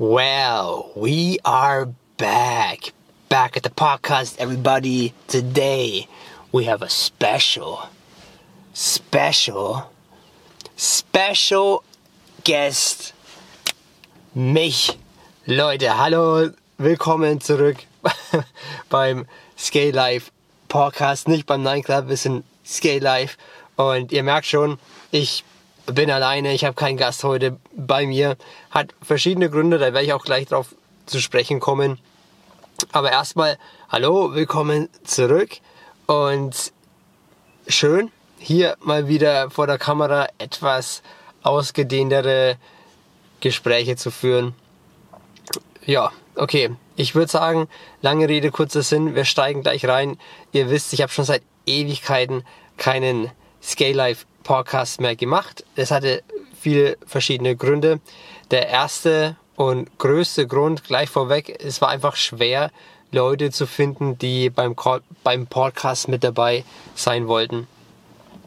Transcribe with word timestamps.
Well, 0.00 0.92
we 0.94 1.40
are 1.44 1.88
back. 2.18 2.92
Back 3.28 3.56
at 3.56 3.64
the 3.64 3.70
podcast, 3.70 4.38
everybody. 4.38 5.12
Today, 5.26 6.06
we 6.52 6.66
have 6.66 6.82
a 6.82 6.88
special, 6.88 7.88
special, 8.72 9.90
special 10.76 11.82
guest. 12.44 13.12
Mich. 14.36 14.96
Leute, 15.48 15.88
hallo. 15.88 16.52
Willkommen 16.78 17.40
zurück 17.40 17.78
beim 18.88 19.26
Scale 19.58 19.90
Life 19.90 20.30
Podcast. 20.68 21.26
Nicht 21.26 21.46
beim 21.46 21.64
Nine 21.64 21.82
Club, 21.82 22.08
wir 22.08 22.16
sind 22.16 22.44
Scale 22.64 23.00
Life. 23.00 23.36
Und 23.74 24.12
ihr 24.12 24.22
merkt 24.22 24.46
schon, 24.46 24.78
ich 25.10 25.42
bin 25.92 26.10
alleine, 26.10 26.52
ich 26.52 26.64
habe 26.64 26.74
keinen 26.74 26.96
Gast 26.96 27.24
heute 27.24 27.56
bei 27.74 28.06
mir. 28.06 28.36
Hat 28.70 28.94
verschiedene 29.02 29.50
Gründe, 29.50 29.78
da 29.78 29.86
werde 29.86 30.04
ich 30.04 30.12
auch 30.12 30.24
gleich 30.24 30.46
drauf 30.46 30.74
zu 31.06 31.20
sprechen 31.20 31.60
kommen. 31.60 31.98
Aber 32.92 33.10
erstmal, 33.10 33.58
hallo, 33.88 34.34
willkommen 34.34 34.88
zurück 35.04 35.56
und 36.06 36.72
schön, 37.66 38.12
hier 38.38 38.76
mal 38.80 39.08
wieder 39.08 39.50
vor 39.50 39.66
der 39.66 39.78
Kamera 39.78 40.28
etwas 40.38 41.02
ausgedehntere 41.42 42.56
Gespräche 43.40 43.96
zu 43.96 44.10
führen. 44.10 44.54
Ja, 45.86 46.12
okay. 46.34 46.70
Ich 46.96 47.14
würde 47.14 47.30
sagen, 47.30 47.68
lange 48.02 48.28
Rede, 48.28 48.50
kurzer 48.50 48.82
Sinn, 48.82 49.14
wir 49.14 49.24
steigen 49.24 49.62
gleich 49.62 49.86
rein. 49.86 50.18
Ihr 50.52 50.68
wisst, 50.68 50.92
ich 50.92 51.00
habe 51.00 51.12
schon 51.12 51.24
seit 51.24 51.42
Ewigkeiten 51.64 52.44
keinen 52.76 53.30
Scale 53.62 54.16
Podcast 54.48 55.02
mehr 55.02 55.14
gemacht. 55.14 55.62
Es 55.76 55.90
hatte 55.90 56.22
viele 56.58 56.96
verschiedene 57.06 57.54
Gründe. 57.54 58.00
Der 58.50 58.66
erste 58.68 59.36
und 59.56 59.98
größte 59.98 60.46
Grund 60.46 60.84
gleich 60.84 61.10
vorweg, 61.10 61.62
es 61.62 61.82
war 61.82 61.90
einfach 61.90 62.16
schwer, 62.16 62.70
Leute 63.12 63.50
zu 63.50 63.66
finden, 63.66 64.16
die 64.16 64.48
beim, 64.48 64.74
beim 65.22 65.46
Podcast 65.48 66.08
mit 66.08 66.24
dabei 66.24 66.64
sein 66.94 67.28
wollten. 67.28 67.66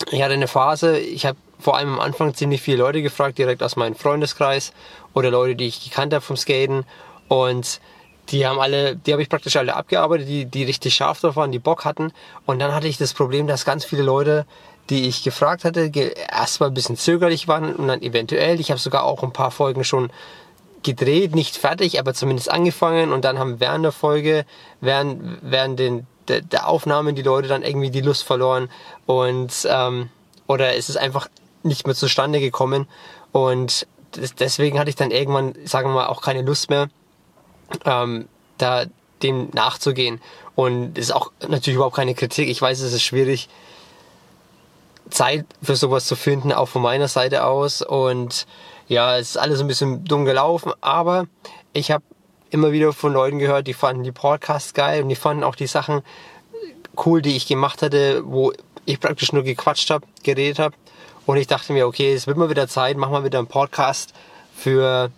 Ich 0.10 0.24
hatte 0.24 0.34
eine 0.34 0.48
Phase, 0.48 0.98
ich 0.98 1.28
habe 1.28 1.38
vor 1.60 1.78
allem 1.78 1.94
am 1.94 2.00
Anfang 2.00 2.34
ziemlich 2.34 2.64
viele 2.64 2.78
Leute 2.78 3.04
gefragt, 3.04 3.38
direkt 3.38 3.62
aus 3.62 3.76
meinem 3.76 3.94
Freundeskreis 3.94 4.74
oder 5.14 5.30
Leute, 5.30 5.56
die 5.56 5.68
ich 5.68 5.84
gekannt 5.84 6.16
habe 6.16 6.26
vom 6.26 6.36
Skaten. 6.36 6.84
Und 7.28 7.80
die 8.30 8.48
haben 8.48 8.60
alle, 8.60 8.96
die 8.96 9.12
habe 9.12 9.22
ich 9.22 9.30
praktisch 9.30 9.56
alle 9.56 9.76
abgearbeitet, 9.76 10.28
die, 10.28 10.46
die 10.46 10.64
richtig 10.64 10.96
scharf 10.96 11.22
drauf 11.22 11.36
waren, 11.36 11.52
die 11.52 11.60
Bock 11.60 11.86
hatten. 11.86 12.12
Und 12.48 12.58
dann 12.58 12.74
hatte 12.74 12.88
ich 12.88 12.98
das 12.98 13.14
Problem, 13.14 13.46
dass 13.46 13.66
ganz 13.66 13.86
viele 13.86 14.02
Leute 14.02 14.48
die 14.92 15.08
ich 15.08 15.24
gefragt 15.24 15.64
hatte, 15.64 15.90
erstmal 16.30 16.70
ein 16.70 16.74
bisschen 16.74 16.98
zögerlich 16.98 17.48
waren 17.48 17.74
und 17.74 17.88
dann 17.88 18.02
eventuell, 18.02 18.60
ich 18.60 18.72
habe 18.72 18.80
sogar 18.80 19.06
auch 19.06 19.24
ein 19.24 19.32
paar 19.32 19.50
Folgen 19.50 19.86
schon 19.86 20.12
gedreht, 20.84 21.34
nicht 21.34 21.56
fertig, 21.56 21.98
aber 21.98 22.14
zumindest 22.14 22.52
angefangen 22.52 23.14
und 23.14 23.24
dann 23.24 23.40
haben 23.40 23.62
während 23.62 23.86
der 23.86 23.94
Folge, 23.94 24.46
während, 24.82 25.40
während 25.42 25.80
den, 25.80 26.08
der, 26.28 26.42
der 26.42 26.68
Aufnahmen 26.68 27.16
die 27.16 27.22
Leute 27.22 27.48
dann 27.48 27.64
irgendwie 27.64 27.90
die 27.90 28.02
Lust 28.02 28.24
verloren 28.24 28.70
und 29.06 29.66
ähm, 29.70 30.10
oder 30.46 30.76
es 30.76 30.90
ist 30.90 30.98
einfach 30.98 31.30
nicht 31.64 31.88
mehr 31.88 31.96
zustande 31.96 32.42
gekommen 32.42 32.88
und 33.32 33.88
deswegen 34.42 34.78
hatte 34.78 34.90
ich 34.90 34.98
dann 34.98 35.12
irgendwann, 35.12 35.56
sagen 35.64 35.90
wir 35.90 35.94
mal, 35.94 36.08
auch 36.08 36.22
keine 36.22 36.42
Lust 36.42 36.70
mehr, 36.70 36.90
ähm, 37.86 38.28
da 38.58 38.86
dem 39.24 39.50
nachzugehen. 39.54 40.20
Und 40.56 40.98
es 40.98 41.06
ist 41.06 41.12
auch 41.12 41.32
natürlich 41.48 41.76
überhaupt 41.76 41.96
keine 41.96 42.14
Kritik. 42.14 42.50
Ich 42.50 42.62
weiß, 42.62 42.82
es 42.82 42.92
ist 42.92 43.04
schwierig, 43.04 43.48
Zeit 45.12 45.46
für 45.62 45.76
sowas 45.76 46.06
zu 46.06 46.16
finden, 46.16 46.52
auch 46.52 46.68
von 46.68 46.82
meiner 46.82 47.08
Seite 47.08 47.46
aus. 47.46 47.82
Und 47.82 48.48
ja, 48.88 49.18
es 49.18 49.32
ist 49.32 49.38
alles 49.38 49.60
ein 49.60 49.68
bisschen 49.68 50.04
dumm 50.06 50.26
gelaufen, 50.26 50.74
aber 50.82 51.28
ich 51.74 51.92
habe 51.92 52.04
immer 52.50 52.72
wieder 52.72 52.92
von 52.92 53.14
Leuten 53.14 53.40
gehört, 53.40 53.68
die 53.68 53.74
fanden 53.74 54.04
die 54.04 54.12
Podcasts 54.12 54.74
geil 54.74 55.04
und 55.04 55.10
die 55.10 55.16
fanden 55.16 55.44
auch 55.44 55.56
die 55.56 55.68
Sachen 55.68 56.02
cool, 57.06 57.22
die 57.22 57.36
ich 57.36 57.48
gemacht 57.48 57.82
hatte, 57.82 58.24
wo 58.26 58.52
ich 58.86 59.00
praktisch 59.00 59.32
nur 59.32 59.44
gequatscht 59.44 59.90
habe, 59.90 60.06
geredet 60.24 60.60
habe. 60.60 60.76
Und 61.26 61.38
ich 61.38 61.48
dachte 61.48 61.72
mir, 61.72 61.88
okay, 61.88 62.14
es 62.14 62.28
wird 62.28 62.38
mal 62.38 62.50
wieder 62.50 62.68
Zeit, 62.68 62.98
mach 62.98 63.10
mal 63.10 63.24
wieder 63.24 63.38
einen 63.38 63.48
Podcast 63.48 64.14
für 64.56 65.12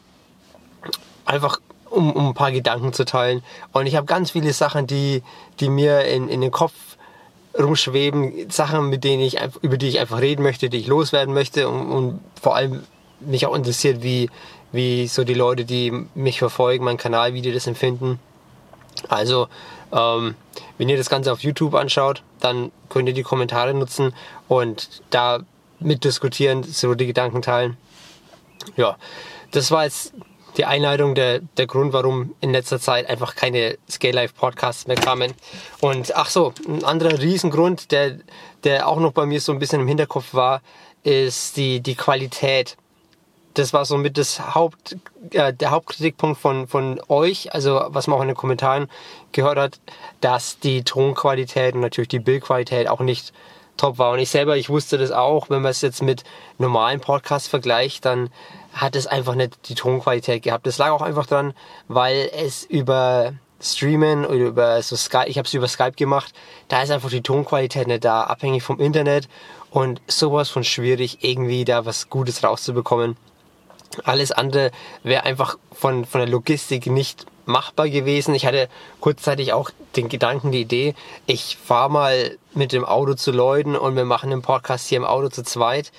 einfach 1.25 1.59
um, 1.89 2.11
um 2.11 2.27
ein 2.29 2.33
paar 2.33 2.51
Gedanken 2.51 2.93
zu 2.93 3.05
teilen. 3.05 3.43
Und 3.71 3.85
ich 3.85 3.95
habe 3.95 4.05
ganz 4.05 4.31
viele 4.31 4.53
Sachen, 4.53 4.87
die, 4.87 5.23
die 5.59 5.69
mir 5.69 6.05
in, 6.05 6.27
in 6.27 6.41
den 6.41 6.51
Kopf 6.51 6.73
rumschweben, 7.57 8.49
Sachen, 8.49 8.89
mit 8.89 9.03
denen 9.03 9.21
ich 9.21 9.37
über 9.61 9.77
die 9.77 9.87
ich 9.87 9.99
einfach 9.99 10.21
reden 10.21 10.43
möchte, 10.43 10.69
die 10.69 10.77
ich 10.77 10.87
loswerden 10.87 11.33
möchte 11.33 11.69
und, 11.69 11.91
und 11.91 12.19
vor 12.41 12.55
allem 12.55 12.83
mich 13.19 13.45
auch 13.45 13.55
interessiert, 13.55 14.03
wie, 14.03 14.29
wie 14.71 15.07
so 15.07 15.23
die 15.23 15.33
Leute, 15.33 15.65
die 15.65 15.91
mich 16.15 16.39
verfolgen, 16.39 16.83
mein 16.83 16.97
Kanal, 16.97 17.33
wie 17.33 17.41
die 17.41 17.51
das 17.51 17.67
empfinden. 17.67 18.19
Also, 19.07 19.47
ähm, 19.91 20.35
wenn 20.77 20.89
ihr 20.89 20.97
das 20.97 21.09
Ganze 21.09 21.31
auf 21.31 21.41
YouTube 21.41 21.75
anschaut, 21.75 22.23
dann 22.39 22.71
könnt 22.89 23.07
ihr 23.07 23.13
die 23.13 23.23
Kommentare 23.23 23.73
nutzen 23.73 24.13
und 24.47 25.01
da 25.09 25.39
mitdiskutieren, 25.79 26.63
so 26.63 26.95
die 26.95 27.07
Gedanken 27.07 27.41
teilen. 27.41 27.77
Ja, 28.75 28.97
das 29.51 29.71
war 29.71 29.83
jetzt 29.83 30.13
die 30.57 30.65
Einleitung, 30.65 31.15
der, 31.15 31.39
der 31.57 31.67
Grund, 31.67 31.93
warum 31.93 32.35
in 32.41 32.51
letzter 32.51 32.79
Zeit 32.79 33.09
einfach 33.09 33.35
keine 33.35 33.77
Scale 33.89 34.13
Life 34.13 34.33
Podcasts 34.35 34.87
mehr 34.87 34.97
kamen. 34.97 35.33
Und 35.81 36.15
ach 36.15 36.29
so, 36.29 36.53
ein 36.67 36.83
anderer 36.83 37.19
Riesengrund, 37.19 37.91
der, 37.91 38.19
der 38.63 38.87
auch 38.87 38.99
noch 38.99 39.11
bei 39.11 39.25
mir 39.25 39.41
so 39.41 39.51
ein 39.51 39.59
bisschen 39.59 39.81
im 39.81 39.87
Hinterkopf 39.87 40.33
war, 40.33 40.61
ist 41.03 41.57
die, 41.57 41.81
die 41.81 41.95
Qualität. 41.95 42.77
Das 43.55 43.73
war 43.73 43.85
somit 43.85 44.17
das 44.17 44.55
Haupt, 44.55 44.97
äh, 45.31 45.53
der 45.53 45.71
Hauptkritikpunkt 45.71 46.39
von, 46.39 46.67
von 46.67 46.99
euch, 47.07 47.53
also 47.53 47.85
was 47.87 48.07
man 48.07 48.17
auch 48.17 48.21
in 48.21 48.29
den 48.29 48.37
Kommentaren 48.37 48.89
gehört 49.31 49.59
hat, 49.59 49.79
dass 50.21 50.59
die 50.59 50.83
Tonqualität 50.83 51.75
und 51.75 51.81
natürlich 51.81 52.07
die 52.07 52.19
Bildqualität 52.19 52.87
auch 52.87 53.01
nicht 53.01 53.33
top 53.77 53.97
war. 53.97 54.11
Und 54.11 54.19
ich 54.19 54.29
selber, 54.29 54.57
ich 54.57 54.69
wusste 54.69 54.97
das 54.97 55.11
auch, 55.11 55.49
wenn 55.49 55.61
man 55.61 55.71
es 55.71 55.81
jetzt 55.81 56.01
mit 56.01 56.23
normalen 56.57 56.99
Podcasts 56.99 57.47
vergleicht, 57.47 58.05
dann 58.05 58.29
hat 58.73 58.95
es 58.95 59.07
einfach 59.07 59.35
nicht 59.35 59.69
die 59.69 59.75
Tonqualität 59.75 60.43
gehabt. 60.43 60.67
Das 60.67 60.77
lag 60.77 60.89
auch 60.89 61.01
einfach 61.01 61.25
dran, 61.25 61.53
weil 61.87 62.29
es 62.33 62.63
über 62.63 63.33
Streamen 63.61 64.25
oder 64.25 64.45
über 64.45 64.81
so 64.81 64.95
Skype, 64.95 65.27
ich 65.27 65.37
habe 65.37 65.47
es 65.47 65.53
über 65.53 65.67
Skype 65.67 65.93
gemacht, 65.93 66.33
da 66.67 66.81
ist 66.81 66.91
einfach 66.91 67.09
die 67.09 67.21
Tonqualität 67.21 67.87
nicht 67.87 68.03
da, 68.03 68.23
abhängig 68.23 68.63
vom 68.63 68.79
Internet 68.79 69.29
und 69.71 70.01
sowas 70.07 70.49
von 70.49 70.63
schwierig, 70.63 71.19
irgendwie 71.21 71.63
da 71.63 71.85
was 71.85 72.09
Gutes 72.09 72.43
rauszubekommen. 72.43 73.15
Alles 74.03 74.31
andere 74.31 74.71
wäre 75.03 75.23
einfach 75.23 75.57
von, 75.71 76.05
von 76.05 76.19
der 76.19 76.29
Logistik 76.29 76.87
nicht 76.87 77.25
machbar 77.45 77.89
gewesen. 77.89 78.33
Ich 78.33 78.45
hatte 78.45 78.69
kurzzeitig 78.99 79.53
auch 79.53 79.69
den 79.95 80.09
Gedanken, 80.09 80.51
die 80.51 80.61
Idee, 80.61 80.95
ich 81.25 81.57
fahre 81.57 81.91
mal 81.91 82.37
mit 82.53 82.71
dem 82.71 82.85
Auto 82.85 83.13
zu 83.13 83.31
Leuten 83.31 83.75
und 83.75 83.95
wir 83.95 84.05
machen 84.05 84.31
einen 84.31 84.41
Podcast 84.41 84.87
hier 84.87 84.97
im 84.97 85.05
Auto 85.05 85.29
zu 85.29 85.43
zweit. 85.43 85.91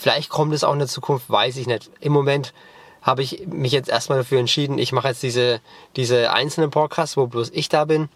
Vielleicht 0.00 0.28
kommt 0.28 0.54
es 0.54 0.62
auch 0.62 0.72
in 0.72 0.78
der 0.78 0.86
Zukunft, 0.86 1.28
weiß 1.28 1.56
ich 1.56 1.66
nicht. 1.66 1.90
Im 1.98 2.12
Moment 2.12 2.54
habe 3.02 3.20
ich 3.20 3.48
mich 3.48 3.72
jetzt 3.72 3.88
erstmal 3.88 4.18
dafür 4.18 4.38
entschieden, 4.38 4.78
ich 4.78 4.92
mache 4.92 5.08
jetzt 5.08 5.24
diese, 5.24 5.60
diese 5.96 6.30
einzelnen 6.30 6.70
Podcasts, 6.70 7.16
wo 7.16 7.26
bloß 7.26 7.50
ich 7.52 7.68
da 7.68 7.84
bin. 7.84 8.08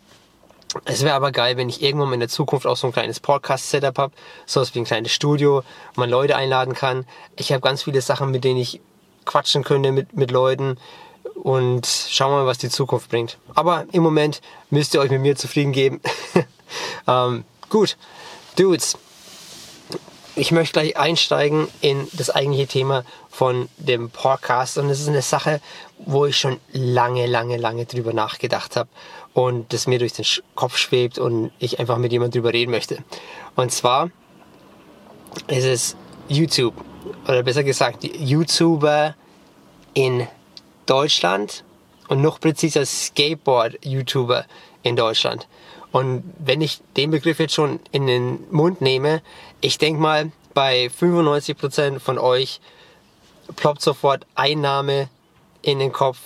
Es 0.84 1.02
wäre 1.02 1.16
aber 1.16 1.32
geil, 1.32 1.56
wenn 1.56 1.68
ich 1.68 1.82
irgendwann 1.82 2.12
in 2.12 2.20
der 2.20 2.28
Zukunft 2.28 2.68
auch 2.68 2.76
so 2.76 2.86
ein 2.86 2.92
kleines 2.92 3.18
Podcast-Setup 3.18 3.98
habe, 3.98 4.12
so 4.46 4.64
wie 4.72 4.78
ein 4.78 4.84
kleines 4.84 5.10
Studio, 5.10 5.64
wo 5.94 6.00
man 6.00 6.08
Leute 6.08 6.36
einladen 6.36 6.74
kann. 6.74 7.04
Ich 7.34 7.50
habe 7.50 7.60
ganz 7.60 7.82
viele 7.82 8.00
Sachen, 8.00 8.30
mit 8.30 8.44
denen 8.44 8.60
ich 8.60 8.80
quatschen 9.24 9.64
könnte 9.64 9.90
mit, 9.90 10.16
mit 10.16 10.30
Leuten 10.30 10.78
und 11.34 11.84
schauen 11.84 12.30
wir 12.30 12.38
mal, 12.38 12.46
was 12.46 12.58
die 12.58 12.70
Zukunft 12.70 13.10
bringt. 13.10 13.38
Aber 13.54 13.86
im 13.90 14.04
Moment 14.04 14.40
müsst 14.70 14.94
ihr 14.94 15.00
euch 15.00 15.10
mit 15.10 15.20
mir 15.20 15.34
zufrieden 15.34 15.72
geben. 15.72 16.00
ähm, 17.08 17.42
gut, 17.70 17.96
Dudes, 18.56 18.96
ich 20.34 20.50
möchte 20.50 20.80
gleich 20.80 20.96
einsteigen 20.96 21.68
in 21.80 22.08
das 22.12 22.30
eigentliche 22.30 22.66
Thema 22.66 23.04
von 23.28 23.68
dem 23.76 24.10
Podcast 24.10 24.78
und 24.78 24.88
es 24.88 25.00
ist 25.00 25.08
eine 25.08 25.22
Sache, 25.22 25.60
wo 25.98 26.26
ich 26.26 26.38
schon 26.38 26.58
lange, 26.72 27.26
lange, 27.26 27.56
lange 27.56 27.84
drüber 27.84 28.12
nachgedacht 28.12 28.76
habe 28.76 28.88
und 29.34 29.72
das 29.72 29.86
mir 29.86 29.98
durch 29.98 30.14
den 30.14 30.24
Kopf 30.54 30.76
schwebt 30.76 31.18
und 31.18 31.52
ich 31.58 31.80
einfach 31.80 31.98
mit 31.98 32.12
jemandem 32.12 32.40
drüber 32.40 32.52
reden 32.52 32.70
möchte. 32.70 32.98
Und 33.56 33.72
zwar 33.72 34.10
ist 35.48 35.64
es 35.64 35.96
YouTube 36.28 36.74
oder 37.26 37.42
besser 37.42 37.64
gesagt 37.64 38.04
YouTuber 38.04 39.14
in 39.94 40.26
Deutschland 40.86 41.64
und 42.08 42.22
noch 42.22 42.40
präziser 42.40 42.84
Skateboard-YouTuber 42.84 44.44
in 44.82 44.96
Deutschland. 44.96 45.46
Und 45.92 46.24
wenn 46.38 46.62
ich 46.62 46.80
den 46.96 47.10
Begriff 47.10 47.38
jetzt 47.38 47.54
schon 47.54 47.78
in 47.92 48.06
den 48.06 48.50
Mund 48.50 48.80
nehme, 48.80 49.22
ich 49.60 49.78
denke 49.78 50.00
mal, 50.00 50.32
bei 50.54 50.86
95% 50.86 52.00
von 52.00 52.18
euch 52.18 52.60
ploppt 53.56 53.82
sofort 53.82 54.26
Einnahme 54.34 55.08
in 55.60 55.78
den 55.78 55.92
Kopf. 55.92 56.18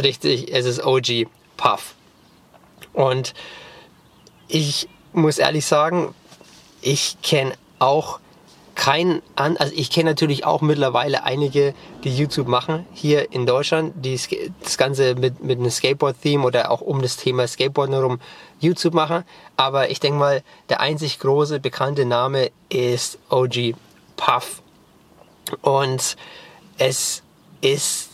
Richtig, 0.00 0.52
es 0.52 0.66
ist 0.66 0.84
OG 0.84 1.26
Puff. 1.56 1.94
Und 2.92 3.34
ich 4.48 4.88
muss 5.12 5.38
ehrlich 5.38 5.64
sagen, 5.64 6.14
ich 6.82 7.16
kenne 7.22 7.54
auch 7.78 8.20
kein 8.76 9.22
an, 9.34 9.56
also 9.56 9.72
ich 9.74 9.90
kenne 9.90 10.10
natürlich 10.10 10.44
auch 10.44 10.60
mittlerweile 10.60 11.24
einige, 11.24 11.74
die 12.04 12.14
YouTube 12.14 12.46
machen 12.46 12.86
hier 12.92 13.32
in 13.32 13.46
Deutschland, 13.46 13.94
die 14.04 14.20
das 14.62 14.78
Ganze 14.78 15.14
mit, 15.16 15.42
mit 15.42 15.58
einem 15.58 15.70
Skateboard-Theme 15.70 16.44
oder 16.44 16.70
auch 16.70 16.82
um 16.82 17.02
das 17.02 17.16
Thema 17.16 17.48
Skateboard 17.48 17.90
herum 17.90 18.20
YouTube 18.60 18.94
machen. 18.94 19.24
Aber 19.56 19.90
ich 19.90 19.98
denke 19.98 20.18
mal, 20.18 20.42
der 20.68 20.80
einzig 20.80 21.18
große 21.18 21.58
bekannte 21.58 22.04
Name 22.04 22.50
ist 22.68 23.18
OG 23.30 23.74
Puff. 24.16 24.62
Und 25.62 26.16
es 26.76 27.22
ist 27.62 28.10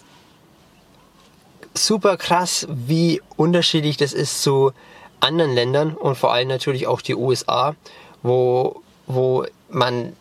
super 1.75 2.17
krass, 2.17 2.67
wie 2.71 3.21
unterschiedlich 3.37 3.97
das 3.97 4.13
ist 4.13 4.43
zu 4.43 4.73
anderen 5.19 5.55
Ländern 5.55 5.95
und 5.95 6.17
vor 6.17 6.33
allem 6.33 6.49
natürlich 6.49 6.87
auch 6.87 7.01
die 7.01 7.15
USA, 7.15 7.75
wo, 8.23 8.83
wo 9.07 9.45
man 9.69 10.15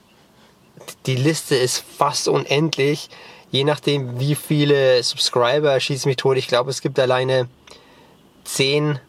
die 1.06 1.16
Liste 1.16 1.56
ist 1.56 1.84
fast 1.98 2.28
unendlich. 2.28 3.10
Je 3.52 3.64
nachdem, 3.64 4.20
wie 4.20 4.36
viele 4.36 5.04
Subscriber 5.04 5.80
schießt 5.80 6.06
mich 6.06 6.16
tot. 6.16 6.38
Ich 6.38 6.48
glaube, 6.48 6.70
es 6.70 6.82
gibt 6.82 7.00
alleine 7.00 7.50
zehn 8.44 9.00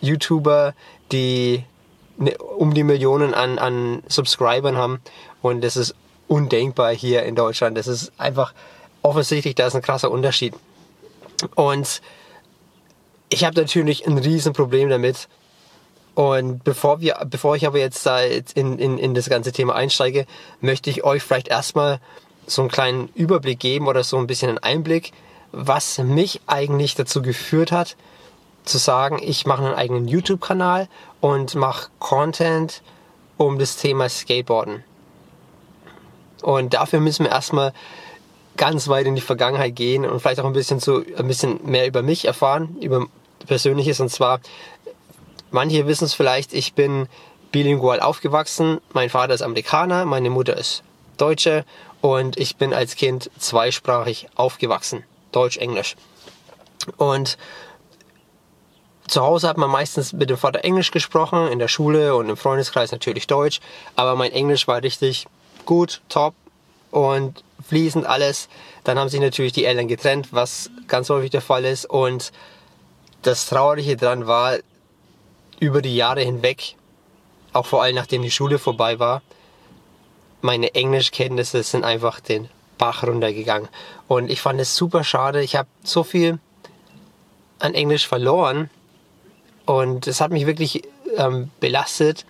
YouTuber, 0.00 0.74
die 1.12 1.64
ne, 2.16 2.36
um 2.38 2.74
die 2.74 2.84
Millionen 2.84 3.34
an, 3.34 3.58
an 3.58 4.02
Subscribern 4.08 4.76
haben. 4.76 5.00
Und 5.42 5.62
das 5.62 5.76
ist 5.76 5.94
undenkbar 6.28 6.94
hier 6.94 7.24
in 7.24 7.34
Deutschland. 7.34 7.76
Das 7.76 7.86
ist 7.86 8.12
einfach 8.18 8.54
offensichtlich, 9.02 9.54
da 9.54 9.66
ist 9.66 9.76
ein 9.76 9.82
krasser 9.82 10.10
Unterschied. 10.10 10.54
Und 11.54 12.00
ich 13.28 13.44
habe 13.44 13.60
natürlich 13.60 14.06
ein 14.06 14.16
Riesenproblem 14.16 14.88
damit, 14.88 15.28
und 16.14 16.62
bevor 16.62 17.00
wir, 17.00 17.20
bevor 17.28 17.56
ich 17.56 17.66
aber 17.66 17.78
jetzt 17.78 18.04
da 18.06 18.20
in, 18.20 18.78
in, 18.78 18.98
in 18.98 19.14
das 19.14 19.28
ganze 19.28 19.52
Thema 19.52 19.74
einsteige, 19.74 20.26
möchte 20.60 20.90
ich 20.90 21.04
euch 21.04 21.22
vielleicht 21.22 21.48
erstmal 21.48 22.00
so 22.46 22.62
einen 22.62 22.70
kleinen 22.70 23.08
Überblick 23.14 23.58
geben 23.58 23.88
oder 23.88 24.04
so 24.04 24.18
ein 24.18 24.26
bisschen 24.26 24.50
einen 24.50 24.58
Einblick, 24.58 25.12
was 25.50 25.98
mich 25.98 26.40
eigentlich 26.46 26.94
dazu 26.94 27.22
geführt 27.22 27.72
hat, 27.72 27.96
zu 28.64 28.78
sagen, 28.78 29.18
ich 29.22 29.44
mache 29.46 29.64
einen 29.64 29.74
eigenen 29.74 30.08
YouTube-Kanal 30.08 30.88
und 31.20 31.54
mache 31.54 31.90
Content 31.98 32.82
um 33.36 33.58
das 33.58 33.76
Thema 33.76 34.08
Skateboarden. 34.08 34.84
Und 36.42 36.74
dafür 36.74 37.00
müssen 37.00 37.24
wir 37.24 37.32
erstmal 37.32 37.72
ganz 38.56 38.88
weit 38.88 39.06
in 39.06 39.14
die 39.14 39.20
Vergangenheit 39.20 39.74
gehen 39.74 40.04
und 40.04 40.20
vielleicht 40.20 40.40
auch 40.40 40.44
ein 40.44 40.52
bisschen 40.52 40.80
zu, 40.80 41.04
ein 41.16 41.26
bisschen 41.26 41.60
mehr 41.64 41.86
über 41.86 42.02
mich 42.02 42.26
erfahren, 42.26 42.76
über 42.80 43.06
Persönliches. 43.46 44.00
Und 44.00 44.10
zwar 44.10 44.40
Manche 45.54 45.86
wissen 45.86 46.06
es 46.06 46.14
vielleicht, 46.14 46.52
ich 46.52 46.74
bin 46.74 47.06
bilingual 47.52 48.00
aufgewachsen. 48.00 48.80
Mein 48.92 49.08
Vater 49.08 49.34
ist 49.34 49.40
Amerikaner, 49.40 50.04
meine 50.04 50.28
Mutter 50.28 50.56
ist 50.56 50.82
Deutsche 51.16 51.64
und 52.00 52.36
ich 52.36 52.56
bin 52.56 52.74
als 52.74 52.96
Kind 52.96 53.30
zweisprachig 53.38 54.26
aufgewachsen. 54.34 55.04
Deutsch, 55.30 55.58
Englisch. 55.58 55.94
Und 56.96 57.38
zu 59.06 59.22
Hause 59.22 59.46
hat 59.46 59.56
man 59.56 59.70
meistens 59.70 60.12
mit 60.12 60.28
dem 60.28 60.38
Vater 60.38 60.64
Englisch 60.64 60.90
gesprochen, 60.90 61.46
in 61.46 61.60
der 61.60 61.68
Schule 61.68 62.16
und 62.16 62.28
im 62.28 62.36
Freundeskreis 62.36 62.90
natürlich 62.90 63.28
Deutsch, 63.28 63.60
aber 63.94 64.16
mein 64.16 64.32
Englisch 64.32 64.66
war 64.66 64.82
richtig 64.82 65.28
gut, 65.66 66.02
top 66.08 66.34
und 66.90 67.44
fließend 67.64 68.06
alles. 68.06 68.48
Dann 68.82 68.98
haben 68.98 69.08
sich 69.08 69.20
natürlich 69.20 69.52
die 69.52 69.66
Eltern 69.66 69.86
getrennt, 69.86 70.32
was 70.32 70.68
ganz 70.88 71.10
häufig 71.10 71.30
der 71.30 71.42
Fall 71.42 71.64
ist 71.64 71.88
und 71.88 72.32
das 73.22 73.46
Traurige 73.46 73.96
daran 73.96 74.26
war, 74.26 74.58
über 75.60 75.82
die 75.82 75.96
Jahre 75.96 76.22
hinweg, 76.22 76.76
auch 77.52 77.66
vor 77.66 77.82
allem 77.82 77.94
nachdem 77.94 78.22
die 78.22 78.30
Schule 78.30 78.58
vorbei 78.58 78.98
war, 78.98 79.22
meine 80.40 80.74
Englischkenntnisse 80.74 81.62
sind 81.62 81.84
einfach 81.84 82.20
den 82.20 82.48
Bach 82.76 83.02
runtergegangen. 83.02 83.68
Und 84.08 84.30
ich 84.30 84.40
fand 84.40 84.60
es 84.60 84.76
super 84.76 85.04
schade. 85.04 85.42
Ich 85.42 85.56
habe 85.56 85.68
so 85.82 86.02
viel 86.04 86.38
an 87.58 87.74
Englisch 87.74 88.06
verloren 88.06 88.68
und 89.64 90.06
es 90.06 90.20
hat 90.20 90.32
mich 90.32 90.46
wirklich 90.46 90.82
ähm, 91.16 91.50
belastet. 91.60 92.26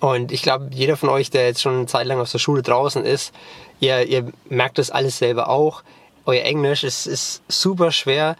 Und 0.00 0.32
ich 0.32 0.42
glaube, 0.42 0.70
jeder 0.72 0.96
von 0.96 1.08
euch, 1.08 1.30
der 1.30 1.46
jetzt 1.46 1.60
schon 1.60 1.76
eine 1.76 1.86
Zeit 1.86 2.06
lang 2.06 2.20
aus 2.20 2.32
der 2.32 2.38
Schule 2.38 2.62
draußen 2.62 3.04
ist, 3.04 3.34
ihr, 3.80 4.06
ihr 4.06 4.32
merkt 4.48 4.78
das 4.78 4.90
alles 4.90 5.18
selber 5.18 5.48
auch. 5.48 5.82
Euer 6.24 6.44
Englisch 6.44 6.84
ist, 6.84 7.06
ist 7.06 7.42
super 7.48 7.90
schwer 7.90 8.36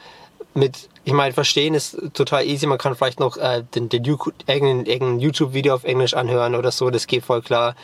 mit 0.54 0.88
ich 1.04 1.12
meine, 1.12 1.34
verstehen 1.34 1.74
ist 1.74 1.96
total 2.14 2.46
easy. 2.46 2.66
Man 2.66 2.78
kann 2.78 2.94
vielleicht 2.94 3.18
noch 3.18 3.36
äh, 3.36 3.64
den, 3.74 3.88
den 3.88 4.04
irgendein, 4.04 4.86
irgendein 4.86 5.20
YouTube-Video 5.20 5.74
auf 5.74 5.84
Englisch 5.84 6.14
anhören 6.14 6.54
oder 6.54 6.70
so, 6.70 6.90
das 6.90 7.06
geht 7.06 7.24
voll 7.24 7.42
klar. 7.42 7.74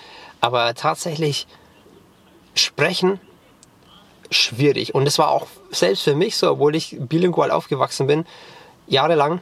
Aber 0.41 0.75
tatsächlich 0.75 1.47
sprechen 2.55 3.19
schwierig. 4.31 4.95
Und 4.95 5.05
das 5.05 5.19
war 5.19 5.31
auch 5.31 5.47
selbst 5.71 6.05
für 6.05 6.15
mich 6.15 6.37
so, 6.37 6.53
obwohl 6.53 6.77
ich 6.77 6.97
bilingual 6.99 7.51
aufgewachsen 7.51 8.07
bin, 8.07 8.25
jahrelang. 8.87 9.41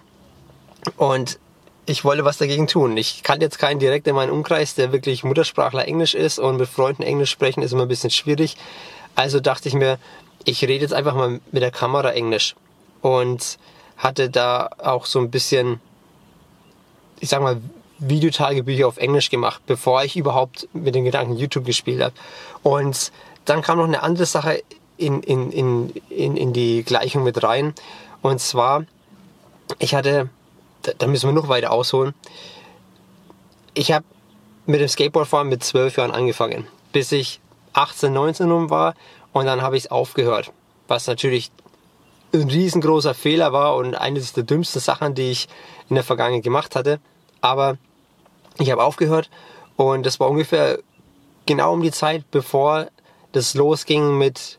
Und 0.96 1.38
ich 1.84 2.04
wollte 2.04 2.24
was 2.24 2.38
dagegen 2.38 2.66
tun. 2.66 2.96
Ich 2.96 3.22
kann 3.22 3.40
jetzt 3.40 3.58
keinen 3.58 3.78
direkt 3.78 4.06
in 4.06 4.14
meinem 4.14 4.32
Umkreis, 4.32 4.74
der 4.74 4.92
wirklich 4.92 5.22
Muttersprachler 5.22 5.86
Englisch 5.86 6.14
ist 6.14 6.38
und 6.38 6.56
mit 6.56 6.68
Freunden 6.68 7.02
Englisch 7.02 7.30
sprechen 7.30 7.62
ist 7.62 7.72
immer 7.72 7.82
ein 7.82 7.88
bisschen 7.88 8.10
schwierig. 8.10 8.56
Also 9.14 9.38
dachte 9.38 9.68
ich 9.68 9.74
mir, 9.74 9.98
ich 10.44 10.62
rede 10.62 10.82
jetzt 10.82 10.94
einfach 10.94 11.14
mal 11.14 11.40
mit 11.52 11.62
der 11.62 11.70
Kamera 11.70 12.12
Englisch 12.12 12.54
und 13.06 13.58
hatte 13.96 14.30
da 14.30 14.68
auch 14.78 15.06
so 15.06 15.20
ein 15.20 15.30
bisschen, 15.30 15.80
ich 17.20 17.28
sag 17.28 17.40
mal, 17.40 17.60
Videotagebücher 17.98 18.86
auf 18.88 18.98
Englisch 18.98 19.30
gemacht, 19.30 19.62
bevor 19.66 20.02
ich 20.02 20.16
überhaupt 20.16 20.68
mit 20.72 20.94
den 20.96 21.04
Gedanken 21.04 21.36
YouTube 21.36 21.64
gespielt 21.64 22.02
habe. 22.02 22.14
Und 22.64 23.12
dann 23.44 23.62
kam 23.62 23.78
noch 23.78 23.84
eine 23.84 24.02
andere 24.02 24.26
Sache 24.26 24.62
in, 24.96 25.22
in, 25.22 25.52
in, 25.52 25.90
in, 26.10 26.36
in 26.36 26.52
die 26.52 26.82
Gleichung 26.82 27.22
mit 27.22 27.42
rein. 27.44 27.74
Und 28.22 28.40
zwar, 28.40 28.84
ich 29.78 29.94
hatte, 29.94 30.28
da, 30.98 31.06
müssen 31.06 31.28
wir 31.28 31.32
noch 31.32 31.48
weiter 31.48 31.70
ausholen, 31.70 32.12
ich 33.72 33.92
habe 33.92 34.04
mit 34.66 34.80
dem 34.80 34.88
Skateboardfahren 34.88 35.48
mit 35.48 35.62
zwölf 35.62 35.96
Jahren 35.96 36.10
angefangen, 36.10 36.66
bis 36.92 37.12
ich 37.12 37.40
18, 37.72 38.12
19 38.12 38.50
rum 38.50 38.68
war 38.68 38.94
und 39.32 39.46
dann 39.46 39.62
habe 39.62 39.76
ich 39.76 39.84
es 39.84 39.90
aufgehört. 39.92 40.50
Was 40.88 41.06
natürlich 41.06 41.52
ein 42.32 42.50
riesengroßer 42.50 43.14
Fehler 43.14 43.52
war 43.52 43.76
und 43.76 43.94
eines 43.94 44.32
der 44.32 44.44
dümmsten 44.44 44.80
Sachen, 44.80 45.14
die 45.14 45.30
ich 45.30 45.48
in 45.88 45.94
der 45.94 46.04
Vergangenheit 46.04 46.44
gemacht 46.44 46.76
hatte. 46.76 47.00
Aber 47.40 47.78
ich 48.58 48.70
habe 48.70 48.82
aufgehört 48.82 49.30
und 49.76 50.04
das 50.04 50.20
war 50.20 50.30
ungefähr 50.30 50.78
genau 51.46 51.72
um 51.72 51.82
die 51.82 51.92
Zeit, 51.92 52.30
bevor 52.30 52.88
das 53.32 53.54
losging 53.54 54.18
mit 54.18 54.58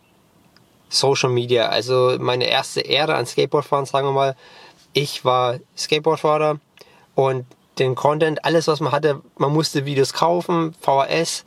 Social 0.90 1.30
Media. 1.30 1.69
Also 1.69 2.18
meine 2.19 2.46
erste 2.46 2.88
Ära 2.88 3.15
an 3.15 3.25
Skateboardfahren, 3.25 3.86
sagen 3.86 4.08
wir 4.08 4.13
mal. 4.13 4.36
Ich 4.94 5.25
war 5.25 5.60
Skateboardfahrer 5.77 6.60
und 7.15 7.46
den 7.77 7.96
Content, 7.96 8.44
alles 8.46 8.68
was 8.68 8.80
man 8.80 8.91
hatte, 8.91 9.22
man 9.38 9.53
musste 9.53 9.86
Videos 9.86 10.13
kaufen, 10.13 10.74
VHS 10.80 11.46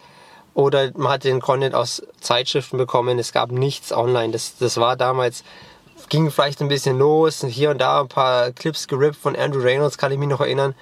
oder 0.55 0.93
man 0.97 1.13
hat 1.13 1.25
den 1.25 1.41
Content 1.41 1.75
aus 1.75 2.03
Zeitschriften 2.21 2.77
bekommen. 2.77 3.19
Es 3.19 3.33
gab 3.33 3.51
nichts 3.51 3.93
online. 3.93 4.33
Das, 4.33 4.57
das 4.59 4.77
war 4.77 4.97
damals 4.97 5.43
ging 6.09 6.31
vielleicht 6.31 6.61
ein 6.61 6.69
bisschen 6.69 6.99
los. 6.99 7.45
Hier 7.47 7.71
und 7.71 7.79
da 7.79 8.01
ein 8.01 8.09
paar 8.09 8.53
Clips 8.53 8.89
gerippt 8.89 9.17
von 9.17 9.37
Andrew 9.37 9.61
Reynolds, 9.61 9.99
kann 9.99 10.13
ich 10.13 10.19
mich 10.19 10.29
noch 10.29 10.41
erinnern. 10.41 10.75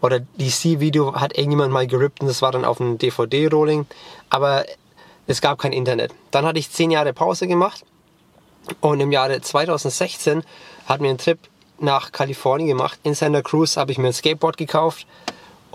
Oder 0.00 0.20
DC-Video 0.20 1.14
hat 1.14 1.36
irgendjemand 1.36 1.72
mal 1.72 1.86
gerippt 1.86 2.20
und 2.20 2.26
das 2.26 2.42
war 2.42 2.52
dann 2.52 2.64
auf 2.64 2.80
einem 2.80 2.98
DVD-Rolling. 2.98 3.86
Aber 4.30 4.64
es 5.26 5.40
gab 5.40 5.58
kein 5.58 5.72
Internet. 5.72 6.12
Dann 6.30 6.44
hatte 6.44 6.58
ich 6.58 6.70
zehn 6.70 6.90
Jahre 6.90 7.12
Pause 7.12 7.46
gemacht 7.46 7.84
und 8.80 9.00
im 9.00 9.12
Jahre 9.12 9.40
2016 9.40 10.42
hat 10.86 11.00
mir 11.00 11.10
ein 11.10 11.18
Trip 11.18 11.38
nach 11.78 12.12
Kalifornien 12.12 12.68
gemacht. 12.68 12.98
In 13.02 13.14
Santa 13.14 13.42
Cruz 13.42 13.76
habe 13.76 13.92
ich 13.92 13.98
mir 13.98 14.08
ein 14.08 14.12
Skateboard 14.12 14.56
gekauft 14.56 15.06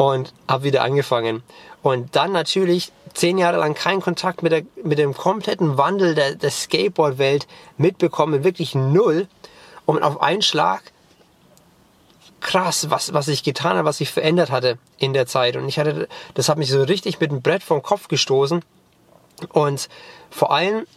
und 0.01 0.33
habe 0.47 0.63
wieder 0.63 0.81
angefangen. 0.81 1.43
Und 1.83 2.15
dann 2.15 2.31
natürlich 2.31 2.91
zehn 3.13 3.37
Jahre 3.37 3.57
lang 3.57 3.75
keinen 3.75 4.01
Kontakt 4.01 4.41
mit, 4.41 4.51
der, 4.51 4.63
mit 4.83 4.97
dem 4.97 5.13
kompletten 5.13 5.77
Wandel 5.77 6.15
der, 6.15 6.33
der 6.33 6.49
Skateboard-Welt 6.49 7.45
mitbekommen, 7.77 8.43
wirklich 8.43 8.73
null. 8.73 9.27
Und 9.85 10.01
auf 10.01 10.19
einen 10.19 10.41
Schlag 10.41 10.81
krass, 12.39 12.89
was, 12.89 13.13
was 13.13 13.27
ich 13.27 13.43
getan 13.43 13.77
habe, 13.77 13.87
was 13.87 13.99
sich 13.99 14.09
verändert 14.09 14.49
hatte 14.49 14.79
in 14.97 15.13
der 15.13 15.27
Zeit. 15.27 15.55
Und 15.55 15.67
ich 15.67 15.77
hatte, 15.77 16.07
das 16.33 16.49
hat 16.49 16.57
mich 16.57 16.71
so 16.71 16.81
richtig 16.81 17.19
mit 17.19 17.29
dem 17.29 17.43
Brett 17.43 17.61
vom 17.61 17.83
Kopf 17.83 18.07
gestoßen. 18.07 18.63
Und 19.49 19.87
vor 20.31 20.51
allem 20.51 20.87